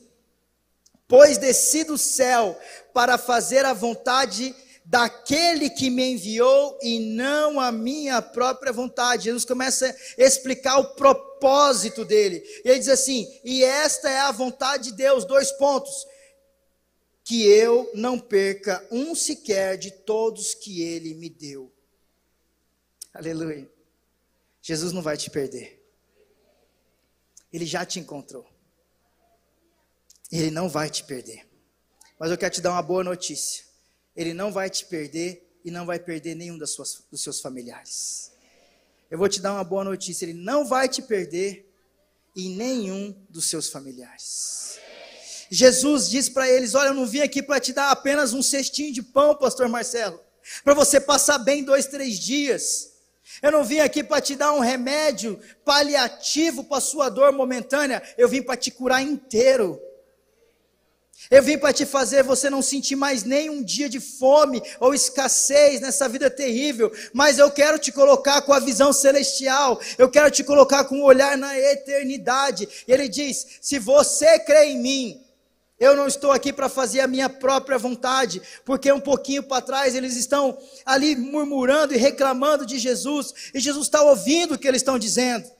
Pois 1.08 1.38
desci 1.38 1.84
do 1.84 1.98
céu 1.98 2.58
para 2.94 3.18
fazer 3.18 3.64
a 3.64 3.72
vontade 3.72 4.54
daquele 4.84 5.70
que 5.70 5.90
me 5.90 6.12
enviou 6.12 6.78
e 6.82 6.98
não 7.00 7.60
a 7.60 7.72
minha 7.72 8.22
própria 8.22 8.72
vontade. 8.72 9.24
Jesus 9.24 9.44
começa 9.44 9.86
a 9.86 10.22
explicar 10.22 10.78
o 10.78 10.94
propósito 10.94 12.04
dele. 12.04 12.42
E 12.64 12.68
ele 12.68 12.78
diz 12.78 12.88
assim: 12.88 13.26
E 13.44 13.64
esta 13.64 14.08
é 14.08 14.20
a 14.20 14.32
vontade 14.32 14.90
de 14.90 14.96
Deus, 14.96 15.24
dois 15.24 15.50
pontos. 15.52 16.06
Que 17.24 17.46
eu 17.46 17.90
não 17.94 18.18
perca 18.18 18.84
um 18.90 19.14
sequer 19.14 19.76
de 19.76 19.90
todos 19.90 20.54
que 20.54 20.82
ele 20.82 21.14
me 21.14 21.28
deu 21.28 21.72
Aleluia. 23.12 23.70
Jesus 24.62 24.92
não 24.92 25.02
vai 25.02 25.16
te 25.16 25.30
perder. 25.30 25.80
Ele 27.52 27.66
já 27.66 27.84
te 27.84 27.98
encontrou. 27.98 28.46
Ele 30.30 30.50
não 30.50 30.68
vai 30.68 30.88
te 30.88 31.02
perder. 31.04 31.46
Mas 32.18 32.30
eu 32.30 32.38
quero 32.38 32.54
te 32.54 32.60
dar 32.60 32.72
uma 32.72 32.82
boa 32.82 33.02
notícia. 33.02 33.64
Ele 34.14 34.32
não 34.32 34.52
vai 34.52 34.70
te 34.70 34.84
perder 34.84 35.48
e 35.64 35.70
não 35.70 35.84
vai 35.84 35.98
perder 35.98 36.34
nenhum 36.34 36.56
das 36.56 36.70
suas, 36.70 37.02
dos 37.10 37.22
seus 37.22 37.40
familiares. 37.40 38.30
Eu 39.10 39.18
vou 39.18 39.28
te 39.28 39.40
dar 39.40 39.54
uma 39.54 39.64
boa 39.64 39.82
notícia. 39.82 40.24
Ele 40.24 40.34
não 40.34 40.64
vai 40.64 40.88
te 40.88 41.02
perder 41.02 41.68
e 42.36 42.48
nenhum 42.50 43.14
dos 43.28 43.48
seus 43.48 43.68
familiares. 43.68 44.78
Jesus 45.50 46.08
disse 46.08 46.30
para 46.30 46.48
eles: 46.48 46.74
Olha, 46.74 46.88
eu 46.88 46.94
não 46.94 47.06
vim 47.06 47.20
aqui 47.20 47.42
para 47.42 47.58
te 47.58 47.72
dar 47.72 47.90
apenas 47.90 48.32
um 48.32 48.42
cestinho 48.42 48.92
de 48.92 49.02
pão, 49.02 49.34
Pastor 49.34 49.68
Marcelo, 49.68 50.20
para 50.62 50.74
você 50.74 51.00
passar 51.00 51.38
bem 51.38 51.64
dois, 51.64 51.86
três 51.86 52.18
dias. 52.18 52.89
Eu 53.42 53.50
não 53.50 53.64
vim 53.64 53.80
aqui 53.80 54.02
para 54.02 54.20
te 54.20 54.36
dar 54.36 54.52
um 54.52 54.60
remédio 54.60 55.40
paliativo 55.64 56.64
para 56.64 56.78
a 56.78 56.80
sua 56.80 57.08
dor 57.08 57.32
momentânea. 57.32 58.02
Eu 58.18 58.28
vim 58.28 58.42
para 58.42 58.56
te 58.56 58.70
curar 58.70 59.02
inteiro. 59.02 59.80
Eu 61.30 61.42
vim 61.42 61.58
para 61.58 61.72
te 61.72 61.84
fazer 61.84 62.22
você 62.22 62.48
não 62.48 62.62
sentir 62.62 62.96
mais 62.96 63.24
nem 63.24 63.50
um 63.50 63.62
dia 63.62 63.88
de 63.88 64.00
fome 64.00 64.62
ou 64.78 64.94
escassez 64.94 65.80
nessa 65.80 66.08
vida 66.08 66.30
terrível, 66.30 66.90
mas 67.12 67.38
eu 67.38 67.50
quero 67.50 67.78
te 67.78 67.92
colocar 67.92 68.40
com 68.42 68.52
a 68.52 68.58
visão 68.58 68.92
celestial, 68.92 69.78
eu 69.98 70.10
quero 70.10 70.30
te 70.30 70.42
colocar 70.42 70.84
com 70.84 70.96
o 70.96 70.98
um 71.00 71.04
olhar 71.04 71.36
na 71.36 71.56
eternidade. 71.58 72.68
E 72.88 72.92
ele 72.92 73.08
diz: 73.08 73.58
se 73.60 73.78
você 73.78 74.38
crê 74.38 74.70
em 74.70 74.78
mim, 74.78 75.24
eu 75.80 75.96
não 75.96 76.06
estou 76.06 76.30
aqui 76.30 76.52
para 76.52 76.68
fazer 76.68 77.00
a 77.00 77.06
minha 77.06 77.30
própria 77.30 77.78
vontade, 77.78 78.42
porque 78.66 78.92
um 78.92 79.00
pouquinho 79.00 79.42
para 79.42 79.62
trás 79.62 79.94
eles 79.94 80.14
estão 80.14 80.58
ali 80.84 81.16
murmurando 81.16 81.94
e 81.94 81.96
reclamando 81.96 82.66
de 82.66 82.78
Jesus, 82.78 83.32
e 83.54 83.58
Jesus 83.58 83.86
está 83.86 84.02
ouvindo 84.02 84.54
o 84.54 84.58
que 84.58 84.68
eles 84.68 84.82
estão 84.82 84.98
dizendo. 84.98 85.50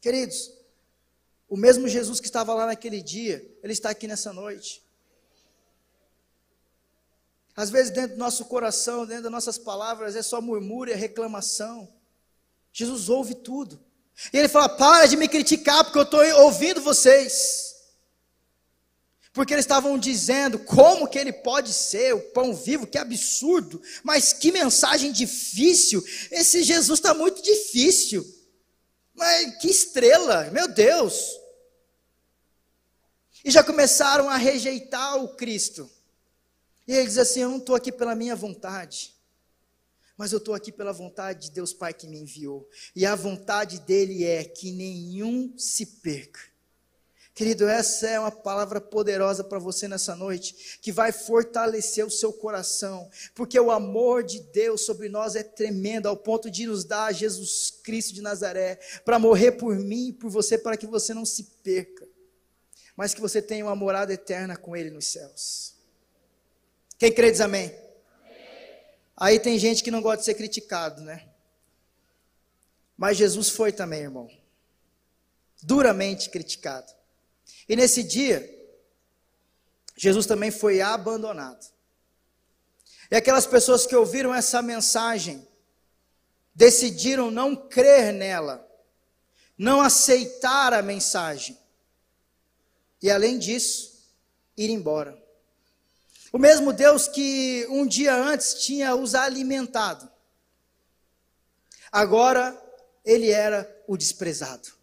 Queridos, 0.00 0.50
o 1.50 1.56
mesmo 1.56 1.86
Jesus 1.86 2.18
que 2.18 2.26
estava 2.26 2.54
lá 2.54 2.64
naquele 2.64 3.02
dia, 3.02 3.46
ele 3.62 3.74
está 3.74 3.90
aqui 3.90 4.06
nessa 4.06 4.32
noite. 4.32 4.82
Às 7.54 7.68
vezes, 7.68 7.90
dentro 7.90 8.16
do 8.16 8.20
nosso 8.20 8.44
coração, 8.46 9.04
dentro 9.04 9.24
das 9.24 9.32
nossas 9.32 9.58
palavras, 9.58 10.16
é 10.16 10.22
só 10.22 10.40
murmúrio, 10.40 10.94
é 10.94 10.96
reclamação. 10.96 11.92
Jesus 12.72 13.10
ouve 13.10 13.34
tudo. 13.34 13.78
E 14.32 14.38
ele 14.38 14.48
fala: 14.48 14.68
para 14.68 15.06
de 15.06 15.16
me 15.16 15.28
criticar, 15.28 15.84
porque 15.84 15.98
eu 15.98 16.04
estou 16.04 16.22
ouvindo 16.44 16.80
vocês. 16.80 17.67
Porque 19.38 19.54
eles 19.54 19.66
estavam 19.66 19.96
dizendo 19.96 20.58
como 20.58 21.06
que 21.06 21.16
ele 21.16 21.32
pode 21.32 21.72
ser 21.72 22.12
o 22.12 22.20
pão 22.20 22.52
vivo, 22.52 22.88
que 22.88 22.98
absurdo, 22.98 23.80
mas 24.02 24.32
que 24.32 24.50
mensagem 24.50 25.12
difícil. 25.12 26.04
Esse 26.28 26.64
Jesus 26.64 26.98
está 26.98 27.14
muito 27.14 27.40
difícil. 27.40 28.26
Mas 29.14 29.56
que 29.58 29.68
estrela, 29.68 30.50
meu 30.50 30.66
Deus! 30.66 31.38
E 33.44 33.50
já 33.52 33.62
começaram 33.62 34.28
a 34.28 34.36
rejeitar 34.36 35.22
o 35.22 35.36
Cristo. 35.36 35.88
E 36.84 36.92
ele 36.92 37.06
diz 37.06 37.18
assim: 37.18 37.42
Eu 37.42 37.50
não 37.50 37.58
estou 37.58 37.76
aqui 37.76 37.92
pela 37.92 38.16
minha 38.16 38.34
vontade, 38.34 39.14
mas 40.16 40.32
eu 40.32 40.38
estou 40.38 40.52
aqui 40.52 40.72
pela 40.72 40.92
vontade 40.92 41.42
de 41.42 41.52
Deus 41.52 41.72
Pai 41.72 41.94
que 41.94 42.08
me 42.08 42.18
enviou. 42.18 42.68
E 42.92 43.06
a 43.06 43.14
vontade 43.14 43.78
dele 43.78 44.24
é 44.24 44.42
que 44.42 44.72
nenhum 44.72 45.56
se 45.56 45.86
perca. 45.86 46.40
Querido, 47.38 47.68
essa 47.68 48.08
é 48.08 48.18
uma 48.18 48.32
palavra 48.32 48.80
poderosa 48.80 49.44
para 49.44 49.60
você 49.60 49.86
nessa 49.86 50.16
noite, 50.16 50.80
que 50.82 50.90
vai 50.90 51.12
fortalecer 51.12 52.04
o 52.04 52.10
seu 52.10 52.32
coração, 52.32 53.08
porque 53.32 53.60
o 53.60 53.70
amor 53.70 54.24
de 54.24 54.40
Deus 54.40 54.84
sobre 54.84 55.08
nós 55.08 55.36
é 55.36 55.44
tremendo, 55.44 56.08
ao 56.08 56.16
ponto 56.16 56.50
de 56.50 56.66
nos 56.66 56.82
dar 56.82 57.14
Jesus 57.14 57.70
Cristo 57.84 58.12
de 58.12 58.20
Nazaré, 58.20 58.80
para 59.04 59.20
morrer 59.20 59.52
por 59.52 59.76
mim 59.76 60.08
e 60.08 60.12
por 60.12 60.28
você, 60.28 60.58
para 60.58 60.76
que 60.76 60.84
você 60.84 61.14
não 61.14 61.24
se 61.24 61.44
perca, 61.62 62.08
mas 62.96 63.14
que 63.14 63.20
você 63.20 63.40
tenha 63.40 63.64
uma 63.64 63.76
morada 63.76 64.12
eterna 64.12 64.56
com 64.56 64.74
Ele 64.76 64.90
nos 64.90 65.06
céus. 65.06 65.76
Quem 66.98 67.12
crê 67.12 67.30
diz 67.30 67.40
amém? 67.40 67.66
amém? 67.66 68.80
Aí 69.16 69.38
tem 69.38 69.60
gente 69.60 69.84
que 69.84 69.92
não 69.92 70.02
gosta 70.02 70.18
de 70.18 70.24
ser 70.24 70.34
criticado, 70.34 71.02
né? 71.02 71.28
Mas 72.96 73.16
Jesus 73.16 73.48
foi 73.48 73.70
também, 73.70 74.00
irmão, 74.00 74.28
duramente 75.62 76.30
criticado. 76.30 76.97
E 77.68 77.76
nesse 77.76 78.02
dia, 78.02 78.48
Jesus 79.96 80.26
também 80.26 80.50
foi 80.50 80.80
abandonado. 80.80 81.66
E 83.10 83.16
aquelas 83.16 83.46
pessoas 83.46 83.86
que 83.86 83.96
ouviram 83.96 84.34
essa 84.34 84.62
mensagem 84.62 85.46
decidiram 86.54 87.30
não 87.30 87.54
crer 87.54 88.12
nela, 88.12 88.66
não 89.56 89.80
aceitar 89.80 90.72
a 90.72 90.82
mensagem. 90.82 91.58
E 93.02 93.10
além 93.10 93.38
disso, 93.38 93.98
ir 94.56 94.70
embora. 94.70 95.16
O 96.32 96.38
mesmo 96.38 96.72
Deus 96.72 97.08
que 97.08 97.66
um 97.70 97.86
dia 97.86 98.14
antes 98.14 98.54
tinha 98.62 98.94
os 98.94 99.14
alimentado, 99.14 100.10
agora 101.90 102.56
ele 103.04 103.30
era 103.30 103.82
o 103.86 103.96
desprezado. 103.96 104.77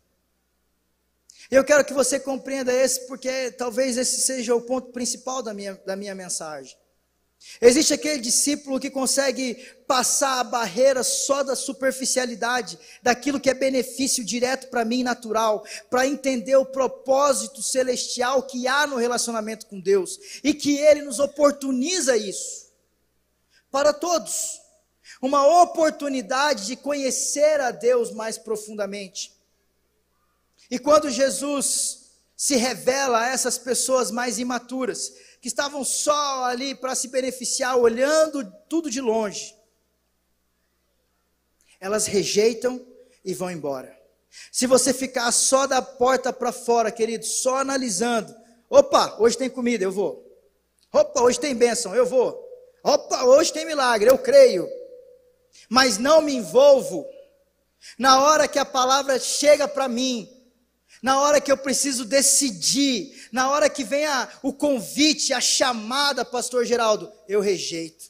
Eu 1.52 1.64
quero 1.64 1.86
que 1.86 1.94
você 1.94 2.20
compreenda 2.20 2.74
esse, 2.74 3.08
porque 3.08 3.52
talvez 3.52 3.98
esse 3.98 4.22
seja 4.22 4.56
o 4.56 4.62
ponto 4.62 4.92
principal 4.92 5.44
da 5.44 5.54
minha, 5.54 5.74
da 5.86 5.96
minha 5.96 6.16
mensagem. 6.16 6.76
Existe 7.62 7.94
aquele 7.94 8.20
discípulo 8.20 8.80
que 8.80 8.90
consegue 8.90 9.56
passar 9.88 10.40
a 10.40 10.44
barreira 10.44 11.04
só 11.04 11.44
da 11.44 11.56
superficialidade, 11.56 12.80
daquilo 13.04 13.40
que 13.40 13.50
é 13.50 13.54
benefício 13.54 14.24
direto 14.24 14.68
para 14.70 14.84
mim 14.84 15.04
natural, 15.04 15.64
para 15.90 16.08
entender 16.08 16.56
o 16.56 16.66
propósito 16.66 17.62
celestial 17.62 18.44
que 18.44 18.68
há 18.68 18.88
no 18.88 18.96
relacionamento 18.96 19.68
com 19.68 19.80
Deus 19.80 20.18
e 20.44 20.54
que 20.54 20.78
ele 20.78 21.04
nos 21.04 21.20
oportuniza 21.20 22.18
isso 22.18 22.74
para 23.70 23.94
todos. 23.94 24.60
Uma 25.22 25.62
oportunidade 25.62 26.66
de 26.66 26.76
conhecer 26.76 27.62
a 27.62 27.72
Deus 27.72 28.12
mais 28.12 28.38
profundamente. 28.38 29.35
E 30.70 30.80
quando 30.80 31.10
Jesus 31.10 32.06
se 32.36 32.56
revela 32.56 33.22
a 33.22 33.28
essas 33.28 33.58
pessoas 33.58 34.12
mais 34.12 34.40
imaturas, 34.40 35.14
que 35.42 35.48
estavam 35.48 35.84
só 35.84 36.46
ali 36.46 36.74
para 36.74 36.96
se 36.96 37.08
beneficiar, 37.08 37.78
olhando 37.78 38.44
tudo 38.68 38.90
de 38.90 39.00
longe, 39.00 39.56
elas 41.80 42.08
rejeitam 42.08 42.84
e 43.24 43.34
vão 43.34 43.52
embora. 43.52 43.96
Se 44.52 44.68
você 44.68 44.94
ficar 44.94 45.32
só 45.32 45.66
da 45.66 45.82
porta 45.82 46.34
para 46.34 46.52
fora, 46.52 46.92
querido, 46.92 47.26
só 47.26 47.58
analisando, 47.58 48.36
opa, 48.70 49.16
hoje 49.20 49.38
tem 49.38 49.50
comida, 49.50 49.84
eu 49.84 49.92
vou. 49.92 50.26
Opa, 50.92 51.22
hoje 51.22 51.40
tem 51.40 51.56
bênção, 51.56 51.96
eu 51.96 52.06
vou. 52.06 52.44
Opa, 52.84 53.24
hoje 53.26 53.54
tem 53.54 53.66
milagre, 53.66 54.10
eu 54.10 54.18
creio. 54.18 54.68
Mas 55.70 55.98
não 55.98 56.22
me 56.22 56.34
envolvo. 56.34 57.06
Na 57.98 58.22
hora 58.24 58.48
que 58.48 58.60
a 58.60 58.66
palavra 58.66 59.20
chega 59.20 59.68
para 59.68 59.88
mim, 59.88 60.35
na 61.06 61.22
hora 61.22 61.40
que 61.40 61.52
eu 61.52 61.58
preciso 61.58 62.04
decidir, 62.04 63.30
na 63.32 63.52
hora 63.52 63.70
que 63.70 63.84
vem 63.84 64.08
a, 64.08 64.28
o 64.42 64.52
convite, 64.52 65.34
a 65.34 65.40
chamada, 65.40 66.26
Pastor 66.26 66.66
Geraldo, 66.66 67.14
eu 67.28 67.40
rejeito. 67.40 68.06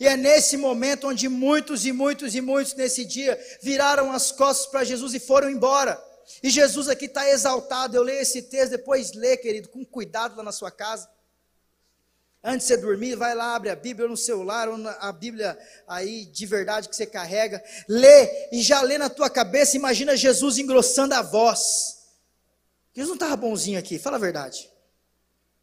E 0.00 0.04
é 0.04 0.16
nesse 0.16 0.56
momento 0.56 1.06
onde 1.06 1.28
muitos 1.28 1.86
e 1.86 1.92
muitos 1.92 2.34
e 2.34 2.40
muitos 2.40 2.74
nesse 2.74 3.04
dia 3.04 3.40
viraram 3.62 4.10
as 4.10 4.32
costas 4.32 4.66
para 4.66 4.82
Jesus 4.82 5.14
e 5.14 5.20
foram 5.20 5.48
embora. 5.48 5.96
E 6.42 6.50
Jesus 6.50 6.88
aqui 6.88 7.04
está 7.04 7.30
exaltado. 7.30 7.96
Eu 7.96 8.02
leio 8.02 8.20
esse 8.20 8.42
texto, 8.42 8.72
depois 8.72 9.12
lê, 9.12 9.36
querido, 9.36 9.68
com 9.68 9.84
cuidado 9.84 10.36
lá 10.36 10.42
na 10.42 10.50
sua 10.50 10.72
casa. 10.72 11.08
Antes 12.48 12.68
de 12.68 12.74
você 12.74 12.80
dormir, 12.80 13.16
vai 13.16 13.34
lá, 13.34 13.56
abre 13.56 13.70
a 13.70 13.74
Bíblia 13.74 14.06
no 14.06 14.16
celular, 14.16 14.68
ou 14.68 14.76
a 14.86 15.10
Bíblia 15.10 15.58
aí 15.84 16.26
de 16.26 16.46
verdade 16.46 16.88
que 16.88 16.94
você 16.94 17.04
carrega, 17.04 17.60
lê 17.88 18.50
e 18.52 18.62
já 18.62 18.80
lê 18.82 18.96
na 18.96 19.10
tua 19.10 19.28
cabeça, 19.28 19.76
imagina 19.76 20.16
Jesus 20.16 20.56
engrossando 20.56 21.12
a 21.14 21.22
voz. 21.22 22.06
Jesus 22.94 23.08
não 23.08 23.16
estava 23.16 23.34
bonzinho 23.36 23.76
aqui, 23.76 23.98
fala 23.98 24.16
a 24.16 24.20
verdade. 24.20 24.70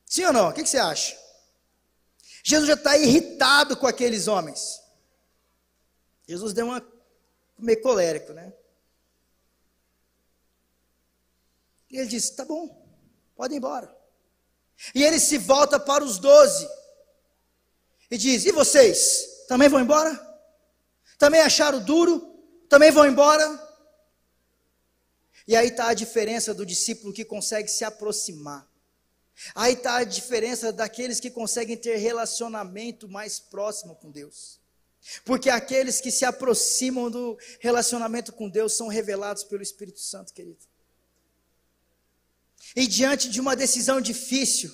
Sim 0.05 0.25
ou 0.25 0.33
não? 0.33 0.49
O 0.49 0.53
que, 0.53 0.61
que 0.61 0.67
você 0.67 0.77
acha? 0.77 1.17
Jesus 2.43 2.67
já 2.67 2.73
está 2.73 2.97
irritado 2.97 3.77
com 3.77 3.87
aqueles 3.87 4.27
homens. 4.27 4.81
Jesus 6.27 6.51
deu 6.51 6.65
uma 6.65 6.85
meio 7.57 7.81
colérico, 7.81 8.33
né? 8.33 8.51
E 11.89 11.97
ele 11.97 12.07
disse: 12.09 12.35
tá 12.35 12.43
bom, 12.43 12.85
pode 13.37 13.53
ir 13.53 13.57
embora. 13.57 14.02
E 14.93 15.03
ele 15.03 15.19
se 15.19 15.37
volta 15.37 15.79
para 15.79 16.03
os 16.03 16.17
doze 16.17 16.67
e 18.09 18.17
diz: 18.17 18.45
E 18.45 18.51
vocês? 18.51 19.45
Também 19.47 19.69
vão 19.69 19.79
embora? 19.79 20.19
Também 21.17 21.41
acharam 21.41 21.83
duro? 21.83 22.21
Também 22.69 22.91
vão 22.91 23.05
embora? 23.05 23.61
E 25.47 25.55
aí 25.55 25.67
está 25.67 25.87
a 25.87 25.93
diferença 25.93 26.53
do 26.53 26.65
discípulo 26.65 27.13
que 27.13 27.25
consegue 27.25 27.69
se 27.69 27.83
aproximar. 27.83 28.67
Aí 29.55 29.73
está 29.73 29.97
a 29.97 30.03
diferença 30.03 30.71
daqueles 30.71 31.19
que 31.19 31.29
conseguem 31.29 31.75
ter 31.75 31.97
relacionamento 31.97 33.09
mais 33.09 33.39
próximo 33.39 33.95
com 33.95 34.09
Deus. 34.09 34.59
Porque 35.25 35.49
aqueles 35.49 35.99
que 35.99 36.11
se 36.11 36.23
aproximam 36.23 37.11
do 37.11 37.37
relacionamento 37.59 38.31
com 38.31 38.49
Deus 38.49 38.73
são 38.73 38.87
revelados 38.87 39.43
pelo 39.43 39.61
Espírito 39.61 39.99
Santo, 39.99 40.33
querido. 40.33 40.65
E 42.75 42.87
diante 42.87 43.29
de 43.29 43.39
uma 43.39 43.55
decisão 43.55 44.01
difícil, 44.01 44.71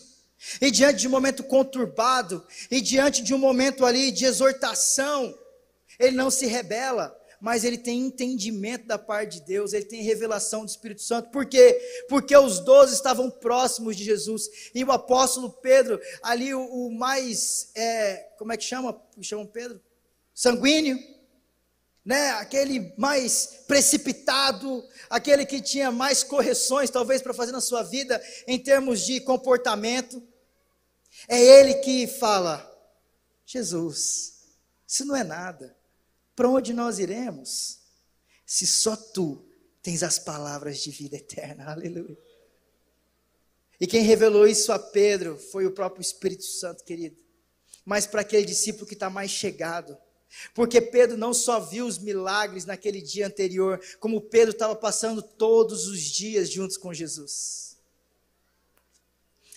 e 0.62 0.72
diante 0.72 1.00
de 1.00 1.08
um 1.08 1.12
momento 1.12 1.44
conturbado, 1.44 2.46
e 2.72 2.80
diante 2.80 3.22
de 3.22 3.34
um 3.34 3.38
momento 3.38 3.86
ali 3.86 4.12
de 4.12 4.26
exortação, 4.26 5.38
ele 6.00 6.16
não 6.16 6.32
se 6.32 6.46
rebela, 6.46 7.16
mas 7.42 7.64
ele 7.64 7.78
tem 7.78 8.06
entendimento 8.06 8.86
da 8.86 8.98
parte 8.98 9.40
de 9.40 9.46
Deus, 9.46 9.74
ele 9.74 9.86
tem 9.86 10.02
revelação 10.02 10.66
do 10.66 10.70
Espírito 10.70 11.02
Santo. 11.02 11.30
Por 11.30 11.46
quê? 11.46 11.80
Porque 12.08 12.36
os 12.36 12.60
doze 12.60 12.94
estavam 12.94 13.30
próximos 13.30 13.96
de 13.96 14.04
Jesus. 14.04 14.50
E 14.74 14.84
o 14.84 14.92
apóstolo 14.92 15.50
Pedro, 15.50 16.00
ali 16.22 16.54
o, 16.54 16.62
o 16.62 16.92
mais, 16.92 17.72
é, 17.76 18.28
como 18.38 18.52
é 18.52 18.58
que 18.58 18.64
chama? 18.64 19.00
Chama 19.22 19.46
Pedro? 19.46 19.82
Sanguíneo 20.34 21.00
né, 22.06 22.32
aquele 22.32 22.94
mais 22.98 23.64
precipitado, 23.68 24.84
aquele 25.10 25.46
que 25.46 25.62
tinha 25.62 25.92
mais 25.92 26.24
correções 26.24 26.90
talvez 26.90 27.22
para 27.22 27.34
fazer 27.34 27.52
na 27.52 27.62
sua 27.62 27.84
vida 27.84 28.22
em 28.48 28.58
termos 28.58 29.06
de 29.06 29.20
comportamento. 29.22 30.22
É 31.28 31.42
ele 31.42 31.76
que 31.76 32.08
fala: 32.08 32.66
Jesus, 33.46 34.40
isso 34.88 35.06
não 35.06 35.16
é 35.16 35.24
nada. 35.24 35.76
Para 36.36 36.50
onde 36.50 36.74
nós 36.74 37.00
iremos? 37.00 37.80
Se 38.46 38.66
só 38.66 38.96
tu 38.96 39.46
tens 39.82 40.04
as 40.04 40.18
palavras 40.20 40.80
de 40.80 40.92
vida 40.92 41.18
eterna. 41.18 41.70
Aleluia. 41.72 42.18
E 43.80 43.88
quem 43.88 44.04
revelou 44.04 44.46
isso 44.46 44.72
a 44.72 44.80
Pedro 44.80 45.38
foi 45.38 45.66
o 45.66 45.72
próprio 45.72 46.02
Espírito 46.02 46.44
Santo, 46.44 46.84
querido. 46.84 47.18
Mas 47.86 48.06
para 48.06 48.22
aquele 48.22 48.46
discípulo 48.46 48.86
que 48.86 48.94
está 48.94 49.10
mais 49.10 49.32
chegado, 49.32 49.98
porque 50.54 50.80
Pedro 50.80 51.18
não 51.18 51.34
só 51.34 51.60
viu 51.60 51.86
os 51.86 51.98
milagres 51.98 52.66
naquele 52.66 53.02
dia 53.02 53.28
anterior, 53.28 53.82
como 54.00 54.22
Pedro 54.22 54.52
estava 54.52 54.76
passando 54.76 55.22
todos 55.22 55.88
os 55.88 56.00
dias 56.02 56.50
juntos 56.50 56.78
com 56.78 56.94
Jesus. 56.94 57.78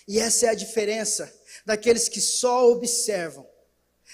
E 0.07 0.19
essa 0.19 0.47
é 0.47 0.49
a 0.49 0.55
diferença 0.55 1.33
daqueles 1.65 2.09
que 2.09 2.19
só 2.19 2.69
observam, 2.69 3.47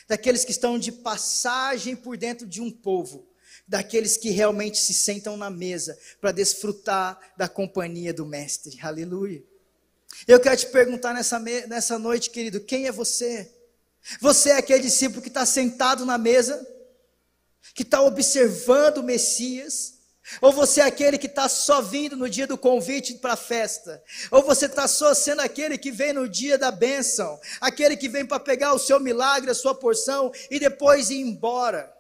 daqueles 0.08 0.46
que 0.46 0.52
estão 0.52 0.78
de 0.78 0.92
passagem 0.92 1.96
por 1.96 2.18
dentro 2.18 2.46
de 2.46 2.62
um 2.62 2.70
povo, 2.70 3.28
daqueles 3.68 4.18
que 4.18 4.30
realmente 4.30 4.78
se 4.80 4.94
sentam 4.94 5.38
na 5.38 5.50
mesa 5.50 5.98
para 6.20 6.32
desfrutar 6.32 7.20
da 7.38 7.48
companhia 7.48 8.14
do 8.14 8.26
Mestre. 8.26 8.80
Aleluia. 8.82 9.44
Eu 10.28 10.40
quero 10.40 10.58
te 10.58 10.68
perguntar 10.68 11.14
nessa, 11.14 11.40
nessa 11.40 11.98
noite, 12.00 12.30
querido, 12.30 12.60
quem 12.62 12.88
é 12.88 12.92
você? 12.92 13.52
Você 14.20 14.50
é 14.50 14.58
aquele 14.58 14.84
discípulo 14.84 15.22
que 15.22 15.28
está 15.28 15.46
sentado 15.46 16.06
na 16.06 16.18
mesa, 16.18 16.66
que 17.74 17.84
está 17.84 18.02
observando 18.02 18.98
o 18.98 19.04
Messias, 19.04 20.00
Ou 20.42 20.52
você 20.52 20.82
é 20.82 20.84
aquele 20.84 21.18
que 21.18 21.26
está 21.26 21.50
só 21.50 21.82
vindo 21.82 22.16
no 22.16 22.30
dia 22.30 22.46
do 22.46 22.58
convite 22.58 23.16
para 23.16 23.34
a 23.34 23.38
festa? 23.38 24.04
Ou 24.30 24.44
você 24.44 24.68
está 24.68 24.88
só 24.88 25.14
sendo 25.14 25.42
aquele 25.42 25.78
que 25.78 25.92
vem 25.92 26.14
no 26.14 26.30
dia 26.30 26.58
da 26.58 26.70
bênção? 26.70 27.40
Aquele 27.60 27.98
que 27.98 28.08
vem 28.08 28.26
para 28.26 28.40
pegar 28.40 28.74
o 28.74 28.80
seu 28.80 29.00
milagre, 29.00 29.50
a 29.50 29.56
sua 29.56 29.74
porção 29.74 30.32
e 30.52 30.60
depois 30.60 31.10
ir 31.10 31.20
embora? 31.20 31.92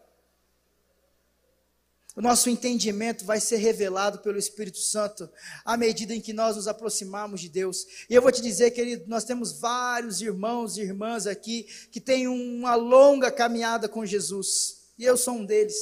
O 2.15 2.21
nosso 2.21 2.49
entendimento 2.49 3.23
vai 3.23 3.39
ser 3.39 3.57
revelado 3.57 4.19
pelo 4.19 4.37
Espírito 4.37 4.79
Santo 4.79 5.29
à 5.63 5.77
medida 5.77 6.13
em 6.13 6.19
que 6.19 6.33
nós 6.33 6.55
nos 6.55 6.67
aproximarmos 6.67 7.39
de 7.39 7.49
Deus. 7.49 7.85
E 8.09 8.15
eu 8.15 8.21
vou 8.21 8.31
te 8.31 8.41
dizer, 8.41 8.71
querido, 8.71 9.05
nós 9.07 9.23
temos 9.23 9.59
vários 9.59 10.19
irmãos 10.21 10.75
e 10.75 10.81
irmãs 10.81 11.27
aqui 11.27 11.63
que 11.91 12.01
têm 12.01 12.27
uma 12.27 12.75
longa 12.75 13.31
caminhada 13.31 13.87
com 13.87 14.05
Jesus. 14.05 14.89
E 14.97 15.05
eu 15.05 15.15
sou 15.15 15.35
um 15.35 15.45
deles. 15.45 15.77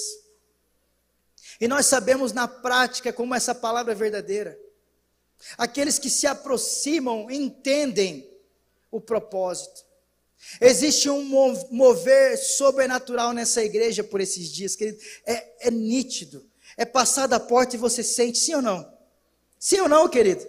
E 1.59 1.67
nós 1.67 1.85
sabemos 1.85 2.33
na 2.33 2.47
prática 2.47 3.11
como 3.11 3.33
essa 3.33 3.55
palavra 3.55 3.93
é 3.93 3.95
verdadeira. 3.95 4.59
Aqueles 5.57 5.97
que 5.97 6.09
se 6.09 6.27
aproximam 6.27 7.31
entendem 7.31 8.29
o 8.91 8.99
propósito. 8.99 9.86
Existe 10.61 11.09
um 11.09 11.23
mover 11.71 12.37
sobrenatural 12.37 13.33
nessa 13.33 13.63
igreja 13.63 14.03
por 14.03 14.21
esses 14.21 14.49
dias, 14.51 14.75
querido. 14.75 14.99
É, 15.25 15.67
é 15.67 15.71
nítido. 15.71 16.45
É 16.75 16.85
passar 16.85 17.27
da 17.27 17.39
porta 17.39 17.75
e 17.75 17.79
você 17.79 18.03
sente, 18.03 18.37
sim 18.37 18.55
ou 18.55 18.61
não? 18.61 18.97
Sim 19.59 19.81
ou 19.81 19.89
não, 19.89 20.07
querido? 20.07 20.45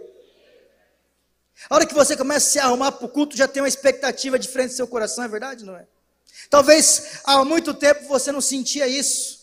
A 1.68 1.74
hora 1.74 1.86
que 1.86 1.94
você 1.94 2.16
começa 2.16 2.46
a 2.46 2.50
se 2.50 2.58
arrumar 2.58 2.92
para 2.92 3.06
o 3.06 3.08
culto, 3.08 3.36
já 3.36 3.48
tem 3.48 3.62
uma 3.62 3.68
expectativa 3.68 4.38
de 4.38 4.48
frente 4.48 4.70
do 4.70 4.76
seu 4.76 4.86
coração, 4.86 5.24
é 5.24 5.28
verdade, 5.28 5.64
não 5.64 5.76
é? 5.76 5.86
Talvez 6.48 7.20
há 7.24 7.44
muito 7.44 7.74
tempo 7.74 8.06
você 8.06 8.30
não 8.30 8.40
sentia 8.40 8.86
isso. 8.86 9.38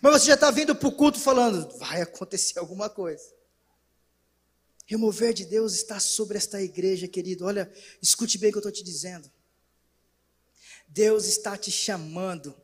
Mas 0.00 0.12
você 0.12 0.26
já 0.26 0.34
está 0.34 0.50
vindo 0.50 0.74
para 0.74 0.88
o 0.88 0.92
culto 0.92 1.18
falando, 1.18 1.68
vai 1.78 2.02
acontecer 2.02 2.58
alguma 2.58 2.90
coisa. 2.90 3.24
E 4.90 4.96
o 4.96 4.98
mover 4.98 5.32
de 5.32 5.44
Deus 5.44 5.74
está 5.74 5.98
sobre 5.98 6.36
esta 6.36 6.60
igreja, 6.60 7.08
querido. 7.08 7.46
Olha, 7.46 7.72
escute 8.02 8.36
bem 8.36 8.50
o 8.50 8.52
que 8.52 8.58
eu 8.58 8.60
estou 8.60 8.72
te 8.72 8.84
dizendo. 8.84 9.30
Deus 10.92 11.26
está 11.26 11.56
te 11.56 11.70
chamando. 11.70 12.54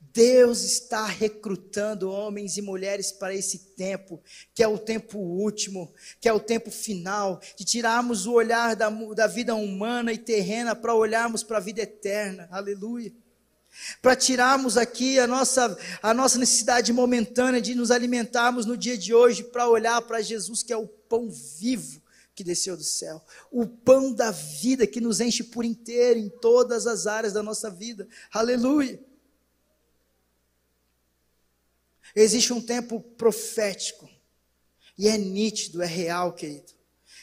Deus 0.00 0.64
está 0.64 1.06
recrutando 1.06 2.10
homens 2.10 2.56
e 2.56 2.62
mulheres 2.62 3.12
para 3.12 3.32
esse 3.32 3.58
tempo, 3.76 4.20
que 4.52 4.62
é 4.62 4.66
o 4.66 4.76
tempo 4.76 5.18
último, 5.18 5.94
que 6.20 6.28
é 6.28 6.32
o 6.32 6.40
tempo 6.40 6.70
final, 6.70 7.40
de 7.56 7.64
tirarmos 7.64 8.26
o 8.26 8.32
olhar 8.32 8.74
da, 8.74 8.90
da 8.90 9.28
vida 9.28 9.54
humana 9.54 10.12
e 10.12 10.18
terrena 10.18 10.74
para 10.74 10.94
olharmos 10.94 11.44
para 11.44 11.58
a 11.58 11.60
vida 11.60 11.82
eterna. 11.82 12.48
Aleluia 12.50 13.12
para 14.02 14.16
tirarmos 14.16 14.76
aqui 14.76 15.20
a 15.20 15.28
nossa, 15.28 15.78
a 16.02 16.12
nossa 16.12 16.40
necessidade 16.40 16.92
momentânea 16.92 17.60
de 17.60 17.72
nos 17.72 17.92
alimentarmos 17.92 18.66
no 18.66 18.76
dia 18.76 18.98
de 18.98 19.14
hoje, 19.14 19.44
para 19.44 19.68
olhar 19.68 20.02
para 20.02 20.20
Jesus, 20.20 20.64
que 20.64 20.72
é 20.72 20.76
o 20.76 20.88
pão 20.88 21.30
vivo 21.30 21.99
que 22.40 22.44
desceu 22.44 22.74
do 22.74 22.82
céu, 22.82 23.22
o 23.50 23.66
pão 23.66 24.14
da 24.14 24.30
vida 24.30 24.86
que 24.86 24.98
nos 24.98 25.20
enche 25.20 25.44
por 25.44 25.62
inteiro 25.62 26.18
em 26.18 26.30
todas 26.30 26.86
as 26.86 27.06
áreas 27.06 27.34
da 27.34 27.42
nossa 27.42 27.68
vida. 27.68 28.08
Aleluia. 28.32 28.98
Existe 32.16 32.50
um 32.50 32.62
tempo 32.62 32.98
profético, 32.98 34.08
e 34.96 35.06
é 35.06 35.18
nítido, 35.18 35.82
é 35.82 35.86
real, 35.86 36.32
querido, 36.32 36.72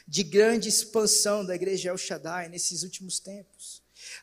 de 0.07 0.21
grande 0.21 0.69
expansão 0.69 1.43
da 1.43 1.55
igreja 1.55 1.89
El 1.89 1.97
Shaddai 1.97 2.47
nesses 2.47 2.83
últimos 2.83 3.19
tempos 3.19 3.76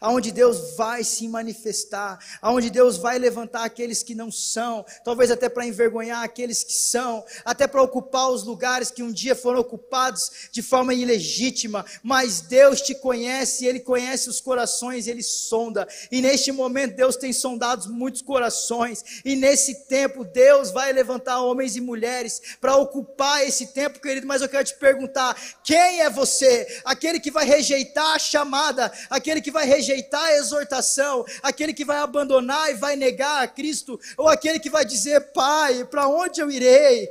aonde 0.05 0.31
Deus 0.31 0.77
vai 0.77 1.03
se 1.03 1.27
manifestar, 1.27 2.19
aonde 2.43 2.69
Deus 2.69 2.99
vai 2.99 3.19
levantar 3.19 3.65
aqueles 3.65 4.03
que 4.03 4.15
não 4.15 4.31
são, 4.31 4.85
talvez 5.03 5.31
até 5.31 5.49
para 5.49 5.67
envergonhar 5.67 6.23
aqueles 6.23 6.63
que 6.63 6.75
são, 6.75 7.25
até 7.43 7.67
para 7.67 7.83
ocupar 7.83 8.31
os 8.31 8.45
lugares 8.45 8.91
que 8.91 9.03
um 9.03 9.11
dia 9.11 9.35
foram 9.35 9.61
ocupados 9.61 10.51
de 10.53 10.61
forma 10.61 10.93
ilegítima, 10.93 11.87
mas 12.03 12.43
Deus 12.43 12.83
te 12.83 12.95
conhece, 12.95 13.65
Ele 13.65 13.81
conhece 13.81 14.29
os 14.29 14.43
corações, 14.43 15.07
Ele 15.07 15.23
sonda, 15.23 15.89
e 16.13 16.21
neste 16.21 16.53
momento 16.53 16.97
Deus 16.97 17.17
tem 17.17 17.33
sondado 17.33 17.91
muitos 17.91 18.21
corações, 18.21 19.23
e 19.25 19.35
nesse 19.35 19.87
tempo 19.87 20.23
Deus 20.23 20.71
vai 20.71 20.93
levantar 20.93 21.41
homens 21.41 21.77
e 21.77 21.81
mulheres 21.81 22.59
para 22.61 22.77
ocupar 22.77 23.43
esse 23.43 23.69
tempo, 23.69 24.01
querido, 24.01 24.27
mas 24.27 24.43
eu 24.43 24.51
quero 24.51 24.65
te 24.65 24.75
perguntar, 24.75 25.35
quem 25.63 26.03
é 26.03 26.11
você? 26.11 26.83
Aquele 26.85 27.19
que 27.19 27.31
vai 27.31 27.47
rejeitar 27.47 28.17
a 28.17 28.19
chamada, 28.19 28.93
aquele 29.09 29.41
que 29.41 29.51
vai 29.51 29.65
rejeitar 29.65 29.94
rejeitar 29.95 30.25
a 30.25 30.37
exortação, 30.37 31.25
aquele 31.43 31.73
que 31.73 31.85
vai 31.85 31.99
abandonar 31.99 32.71
e 32.71 32.75
vai 32.75 32.97
negar 32.97 33.43
a 33.43 33.49
Cristo, 33.49 33.99
ou 34.17 34.29
aquele 34.29 34.59
que 34.59 34.71
vai 34.71 34.85
dizer, 34.85 35.33
Pai, 35.33 35.85
para 35.85 36.09
onde 36.09 36.41
eu 36.41 36.51
irei? 36.51 37.09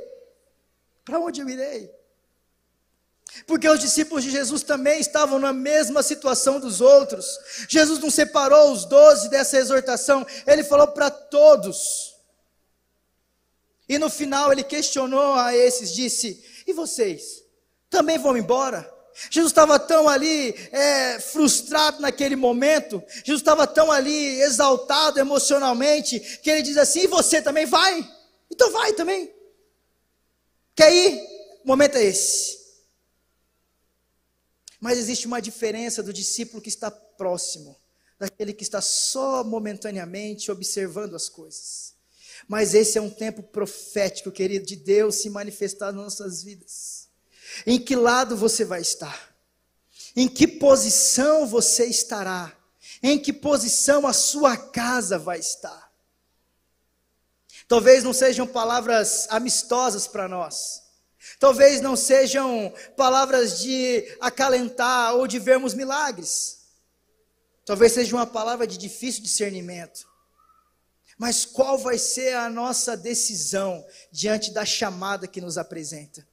Para 1.04 1.18
onde 1.18 1.40
eu 1.40 1.48
irei? 1.48 1.90
Porque 3.46 3.68
os 3.68 3.80
discípulos 3.80 4.22
de 4.22 4.30
Jesus 4.30 4.62
também 4.62 5.00
estavam 5.00 5.38
na 5.40 5.52
mesma 5.52 6.02
situação 6.02 6.60
dos 6.60 6.80
outros. 6.80 7.26
Jesus 7.68 7.98
não 7.98 8.10
separou 8.10 8.70
os 8.70 8.84
doze 8.84 9.28
dessa 9.28 9.58
exortação, 9.58 10.24
ele 10.46 10.62
falou 10.62 10.88
para 10.88 11.10
todos. 11.10 12.14
E 13.88 13.98
no 13.98 14.08
final 14.08 14.52
ele 14.52 14.62
questionou 14.62 15.34
a 15.34 15.54
esses, 15.54 15.92
disse: 15.92 16.42
E 16.66 16.72
vocês? 16.72 17.42
Também 17.90 18.18
vão 18.18 18.36
embora? 18.36 18.93
Jesus 19.30 19.52
estava 19.52 19.78
tão 19.78 20.08
ali 20.08 20.54
é, 20.72 21.20
frustrado 21.20 22.00
naquele 22.00 22.34
momento, 22.34 23.02
Jesus 23.24 23.40
estava 23.40 23.66
tão 23.66 23.90
ali 23.90 24.40
exaltado 24.40 25.20
emocionalmente, 25.20 26.18
que 26.42 26.50
ele 26.50 26.62
diz 26.62 26.76
assim: 26.76 27.02
e 27.02 27.06
você 27.06 27.40
também 27.40 27.66
vai? 27.66 28.08
Então 28.50 28.70
vai 28.72 28.92
também. 28.92 29.32
Quer 30.74 30.92
ir? 30.92 31.20
O 31.64 31.68
momento 31.68 31.96
é 31.96 32.04
esse. 32.04 32.58
Mas 34.80 34.98
existe 34.98 35.26
uma 35.26 35.40
diferença 35.40 36.02
do 36.02 36.12
discípulo 36.12 36.60
que 36.60 36.68
está 36.68 36.90
próximo, 36.90 37.76
daquele 38.18 38.52
que 38.52 38.64
está 38.64 38.82
só 38.82 39.42
momentaneamente 39.42 40.50
observando 40.50 41.14
as 41.14 41.28
coisas. 41.28 41.94
Mas 42.46 42.74
esse 42.74 42.98
é 42.98 43.00
um 43.00 43.08
tempo 43.08 43.42
profético, 43.42 44.30
querido, 44.30 44.66
de 44.66 44.76
Deus 44.76 45.16
se 45.16 45.30
manifestar 45.30 45.92
nas 45.92 46.02
nossas 46.02 46.42
vidas. 46.42 47.08
Em 47.66 47.78
que 47.78 47.96
lado 47.96 48.36
você 48.36 48.64
vai 48.64 48.80
estar? 48.80 49.34
Em 50.16 50.28
que 50.28 50.46
posição 50.46 51.46
você 51.46 51.86
estará? 51.86 52.52
Em 53.02 53.18
que 53.18 53.32
posição 53.32 54.06
a 54.06 54.12
sua 54.12 54.56
casa 54.56 55.18
vai 55.18 55.38
estar? 55.38 55.92
Talvez 57.66 58.04
não 58.04 58.12
sejam 58.12 58.46
palavras 58.46 59.26
amistosas 59.30 60.06
para 60.06 60.28
nós. 60.28 60.82
Talvez 61.38 61.80
não 61.80 61.96
sejam 61.96 62.72
palavras 62.96 63.60
de 63.60 64.04
acalentar 64.20 65.14
ou 65.14 65.26
de 65.26 65.38
vermos 65.38 65.74
milagres. 65.74 66.64
Talvez 67.64 67.92
seja 67.92 68.14
uma 68.14 68.26
palavra 68.26 68.66
de 68.66 68.76
difícil 68.76 69.22
discernimento. 69.22 70.06
Mas 71.16 71.44
qual 71.44 71.78
vai 71.78 71.98
ser 71.98 72.34
a 72.34 72.50
nossa 72.50 72.96
decisão 72.96 73.84
diante 74.10 74.50
da 74.52 74.64
chamada 74.64 75.26
que 75.26 75.40
nos 75.40 75.56
apresenta? 75.56 76.26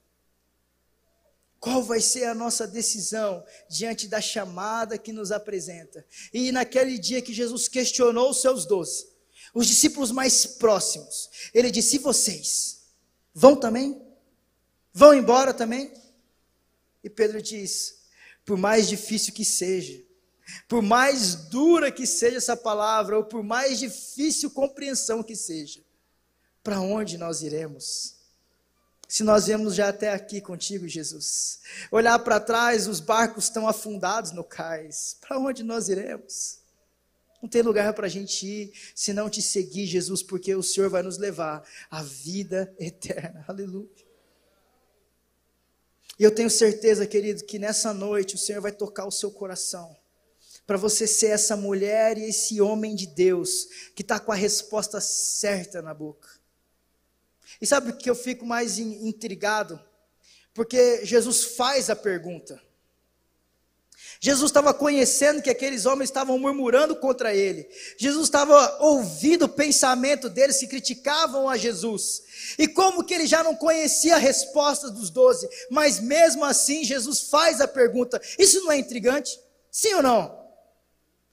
Qual 1.61 1.83
vai 1.83 2.01
ser 2.01 2.23
a 2.23 2.33
nossa 2.33 2.65
decisão 2.65 3.45
diante 3.69 4.07
da 4.07 4.19
chamada 4.19 4.97
que 4.97 5.13
nos 5.13 5.31
apresenta? 5.31 6.03
E 6.33 6.51
naquele 6.51 6.97
dia 6.97 7.21
que 7.21 7.31
Jesus 7.31 7.67
questionou 7.67 8.31
os 8.31 8.41
seus 8.41 8.65
doze, 8.65 9.07
os 9.53 9.67
discípulos 9.67 10.09
mais 10.09 10.43
próximos, 10.43 11.29
ele 11.53 11.69
disse: 11.69 11.97
e 11.97 11.99
vocês? 11.99 12.81
Vão 13.31 13.55
também? 13.55 14.01
Vão 14.91 15.13
embora 15.13 15.53
também? 15.53 15.93
E 17.03 17.09
Pedro 17.11 17.39
diz: 17.39 17.99
por 18.43 18.57
mais 18.57 18.89
difícil 18.89 19.31
que 19.31 19.45
seja, 19.45 20.01
por 20.67 20.81
mais 20.81 21.35
dura 21.35 21.91
que 21.91 22.07
seja 22.07 22.37
essa 22.37 22.57
palavra, 22.57 23.19
ou 23.19 23.23
por 23.23 23.43
mais 23.43 23.77
difícil 23.77 24.49
compreensão 24.49 25.21
que 25.21 25.35
seja, 25.35 25.83
para 26.63 26.81
onde 26.81 27.19
nós 27.19 27.43
iremos? 27.43 28.20
Se 29.11 29.23
nós 29.23 29.47
viemos 29.47 29.75
já 29.75 29.89
até 29.89 30.09
aqui 30.13 30.39
contigo, 30.39 30.87
Jesus. 30.87 31.59
Olhar 31.91 32.17
para 32.19 32.39
trás, 32.39 32.87
os 32.87 33.01
barcos 33.01 33.43
estão 33.43 33.67
afundados 33.67 34.31
no 34.31 34.41
cais. 34.41 35.17
Para 35.19 35.37
onde 35.37 35.63
nós 35.63 35.89
iremos? 35.89 36.59
Não 37.41 37.49
tem 37.49 37.61
lugar 37.61 37.93
para 37.93 38.05
a 38.05 38.09
gente 38.09 38.47
ir 38.47 38.73
se 38.95 39.11
não 39.11 39.29
te 39.29 39.41
seguir, 39.41 39.85
Jesus, 39.85 40.23
porque 40.23 40.55
o 40.55 40.63
Senhor 40.63 40.89
vai 40.89 41.03
nos 41.03 41.17
levar 41.17 41.61
à 41.89 42.01
vida 42.01 42.73
eterna. 42.79 43.43
Aleluia. 43.49 43.89
E 46.17 46.23
eu 46.23 46.33
tenho 46.33 46.49
certeza, 46.49 47.05
querido, 47.05 47.43
que 47.43 47.59
nessa 47.59 47.93
noite 47.93 48.35
o 48.35 48.39
Senhor 48.39 48.61
vai 48.61 48.71
tocar 48.71 49.05
o 49.05 49.11
seu 49.11 49.29
coração. 49.29 49.93
Para 50.65 50.77
você 50.77 51.05
ser 51.05 51.31
essa 51.31 51.57
mulher 51.57 52.17
e 52.17 52.29
esse 52.29 52.61
homem 52.61 52.95
de 52.95 53.07
Deus 53.07 53.67
que 53.93 54.03
está 54.03 54.21
com 54.21 54.31
a 54.31 54.35
resposta 54.35 55.01
certa 55.01 55.81
na 55.81 55.93
boca. 55.93 56.40
E 57.61 57.67
sabe 57.67 57.91
o 57.91 57.95
que 57.95 58.09
eu 58.09 58.15
fico 58.15 58.45
mais 58.45 58.79
intrigado? 58.79 59.79
Porque 60.53 61.05
Jesus 61.05 61.43
faz 61.43 61.89
a 61.89 61.95
pergunta. 61.95 62.59
Jesus 64.23 64.51
estava 64.51 64.71
conhecendo 64.71 65.41
que 65.41 65.49
aqueles 65.49 65.87
homens 65.87 66.09
estavam 66.09 66.37
murmurando 66.37 66.95
contra 66.95 67.33
ele. 67.33 67.67
Jesus 67.97 68.25
estava 68.25 68.77
ouvindo 68.79 69.45
o 69.45 69.49
pensamento 69.49 70.29
deles 70.29 70.57
que 70.57 70.67
criticavam 70.67 71.49
a 71.49 71.57
Jesus. 71.57 72.21
E 72.59 72.67
como 72.67 73.03
que 73.03 73.15
ele 73.15 73.25
já 73.25 73.43
não 73.43 73.55
conhecia 73.55 74.15
a 74.15 74.19
resposta 74.19 74.91
dos 74.91 75.09
doze, 75.09 75.49
mas 75.71 75.99
mesmo 75.99 76.45
assim 76.45 76.83
Jesus 76.83 77.21
faz 77.21 77.59
a 77.61 77.67
pergunta: 77.67 78.21
Isso 78.37 78.61
não 78.61 78.71
é 78.71 78.77
intrigante? 78.77 79.39
Sim 79.71 79.95
ou 79.95 80.03
não? 80.03 80.39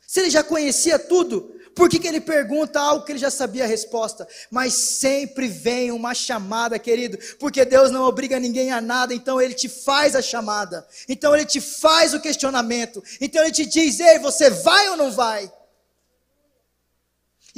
Se 0.07 0.21
ele 0.21 0.31
já 0.31 0.43
conhecia 0.43 0.99
tudo, 0.99 1.55
por 1.79 1.88
que, 1.88 2.01
que 2.01 2.09
ele 2.09 2.21
pergunta 2.21 2.81
algo 2.81 3.05
que 3.05 3.12
ele 3.12 3.21
já 3.21 3.31
sabia 3.31 3.62
a 3.62 3.67
resposta? 3.69 4.27
Mas 4.51 4.75
sempre 4.75 5.47
vem 5.47 5.93
uma 5.93 6.12
chamada, 6.12 6.77
querido, 6.77 7.17
porque 7.38 7.64
Deus 7.64 7.93
não 7.93 8.03
obriga 8.03 8.41
ninguém 8.41 8.73
a 8.73 8.81
nada, 8.81 9.14
então 9.14 9.41
ele 9.41 9.55
te 9.55 9.69
faz 9.69 10.17
a 10.17 10.21
chamada, 10.21 10.85
então 11.09 11.33
ele 11.33 11.47
te 11.47 11.61
faz 11.61 12.14
o 12.14 12.21
questionamento, 12.21 13.01
então 13.21 13.41
ele 13.43 13.53
te 13.53 13.64
diz: 13.64 14.01
ei, 14.01 14.19
você 14.19 14.51
vai 14.51 14.88
ou 14.88 14.97
não 14.97 15.12
vai? 15.12 15.49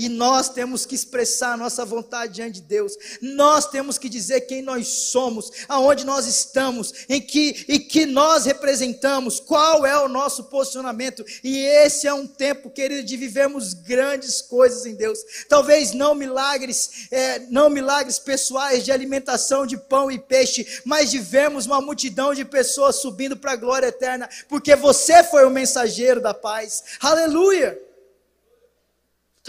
E 0.01 0.09
nós 0.09 0.49
temos 0.49 0.87
que 0.87 0.95
expressar 0.95 1.53
a 1.53 1.57
nossa 1.59 1.85
vontade 1.85 2.33
diante 2.33 2.55
de 2.55 2.63
Deus. 2.63 2.97
Nós 3.21 3.67
temos 3.67 3.99
que 3.99 4.09
dizer 4.09 4.41
quem 4.41 4.63
nós 4.63 4.89
somos, 4.89 5.53
aonde 5.69 6.07
nós 6.07 6.25
estamos, 6.25 7.05
em 7.07 7.21
que 7.21 7.67
e 7.69 7.79
que 7.79 8.07
nós 8.07 8.47
representamos, 8.47 9.39
qual 9.39 9.85
é 9.85 9.99
o 9.99 10.09
nosso 10.09 10.45
posicionamento. 10.45 11.23
E 11.45 11.59
esse 11.59 12.07
é 12.07 12.15
um 12.15 12.27
tempo, 12.27 12.71
querido, 12.71 13.03
de 13.03 13.15
vivermos 13.15 13.75
grandes 13.75 14.41
coisas 14.41 14.87
em 14.87 14.95
Deus. 14.95 15.19
Talvez 15.51 15.93
não 15.93 16.15
milagres, 16.15 17.09
é, 17.11 17.41
não 17.51 17.69
milagres 17.69 18.19
pessoais 18.19 18.83
de 18.83 18.91
alimentação 18.91 19.67
de 19.67 19.77
pão 19.77 20.11
e 20.11 20.19
peixe, 20.19 20.67
mas 20.83 21.11
de 21.11 21.19
vermos 21.19 21.67
uma 21.67 21.83
multidão 21.83 22.33
de 22.33 22.47
pessoas 22.47 22.97
subindo 22.97 23.37
para 23.37 23.53
a 23.53 23.57
glória 23.57 23.89
eterna, 23.89 24.31
porque 24.49 24.75
você 24.75 25.23
foi 25.23 25.45
o 25.45 25.51
mensageiro 25.51 26.23
da 26.23 26.33
paz. 26.33 26.85
Aleluia! 27.01 27.90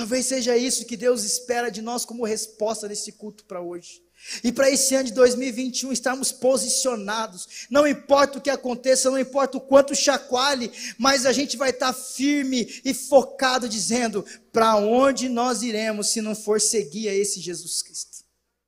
Talvez 0.01 0.25
seja 0.25 0.57
isso 0.57 0.87
que 0.87 0.97
Deus 0.97 1.23
espera 1.23 1.69
de 1.69 1.79
nós 1.79 2.05
como 2.05 2.25
resposta 2.25 2.87
desse 2.87 3.11
culto 3.11 3.45
para 3.45 3.61
hoje. 3.61 4.01
E 4.43 4.51
para 4.51 4.67
esse 4.67 4.95
ano 4.95 5.03
de 5.03 5.13
2021 5.13 5.91
estarmos 5.91 6.31
posicionados, 6.31 7.67
não 7.69 7.87
importa 7.87 8.39
o 8.39 8.41
que 8.41 8.49
aconteça, 8.49 9.11
não 9.11 9.19
importa 9.19 9.59
o 9.59 9.61
quanto 9.61 9.93
chacoalhe, 9.93 10.71
mas 10.97 11.27
a 11.27 11.31
gente 11.31 11.55
vai 11.55 11.69
estar 11.69 11.93
firme 11.93 12.81
e 12.83 12.95
focado, 12.95 13.69
dizendo: 13.69 14.25
para 14.51 14.75
onde 14.75 15.29
nós 15.29 15.61
iremos 15.61 16.07
se 16.07 16.19
não 16.19 16.33
for 16.33 16.59
seguir 16.59 17.07
a 17.07 17.13
esse 17.13 17.39
Jesus 17.39 17.83
Cristo? 17.83 18.10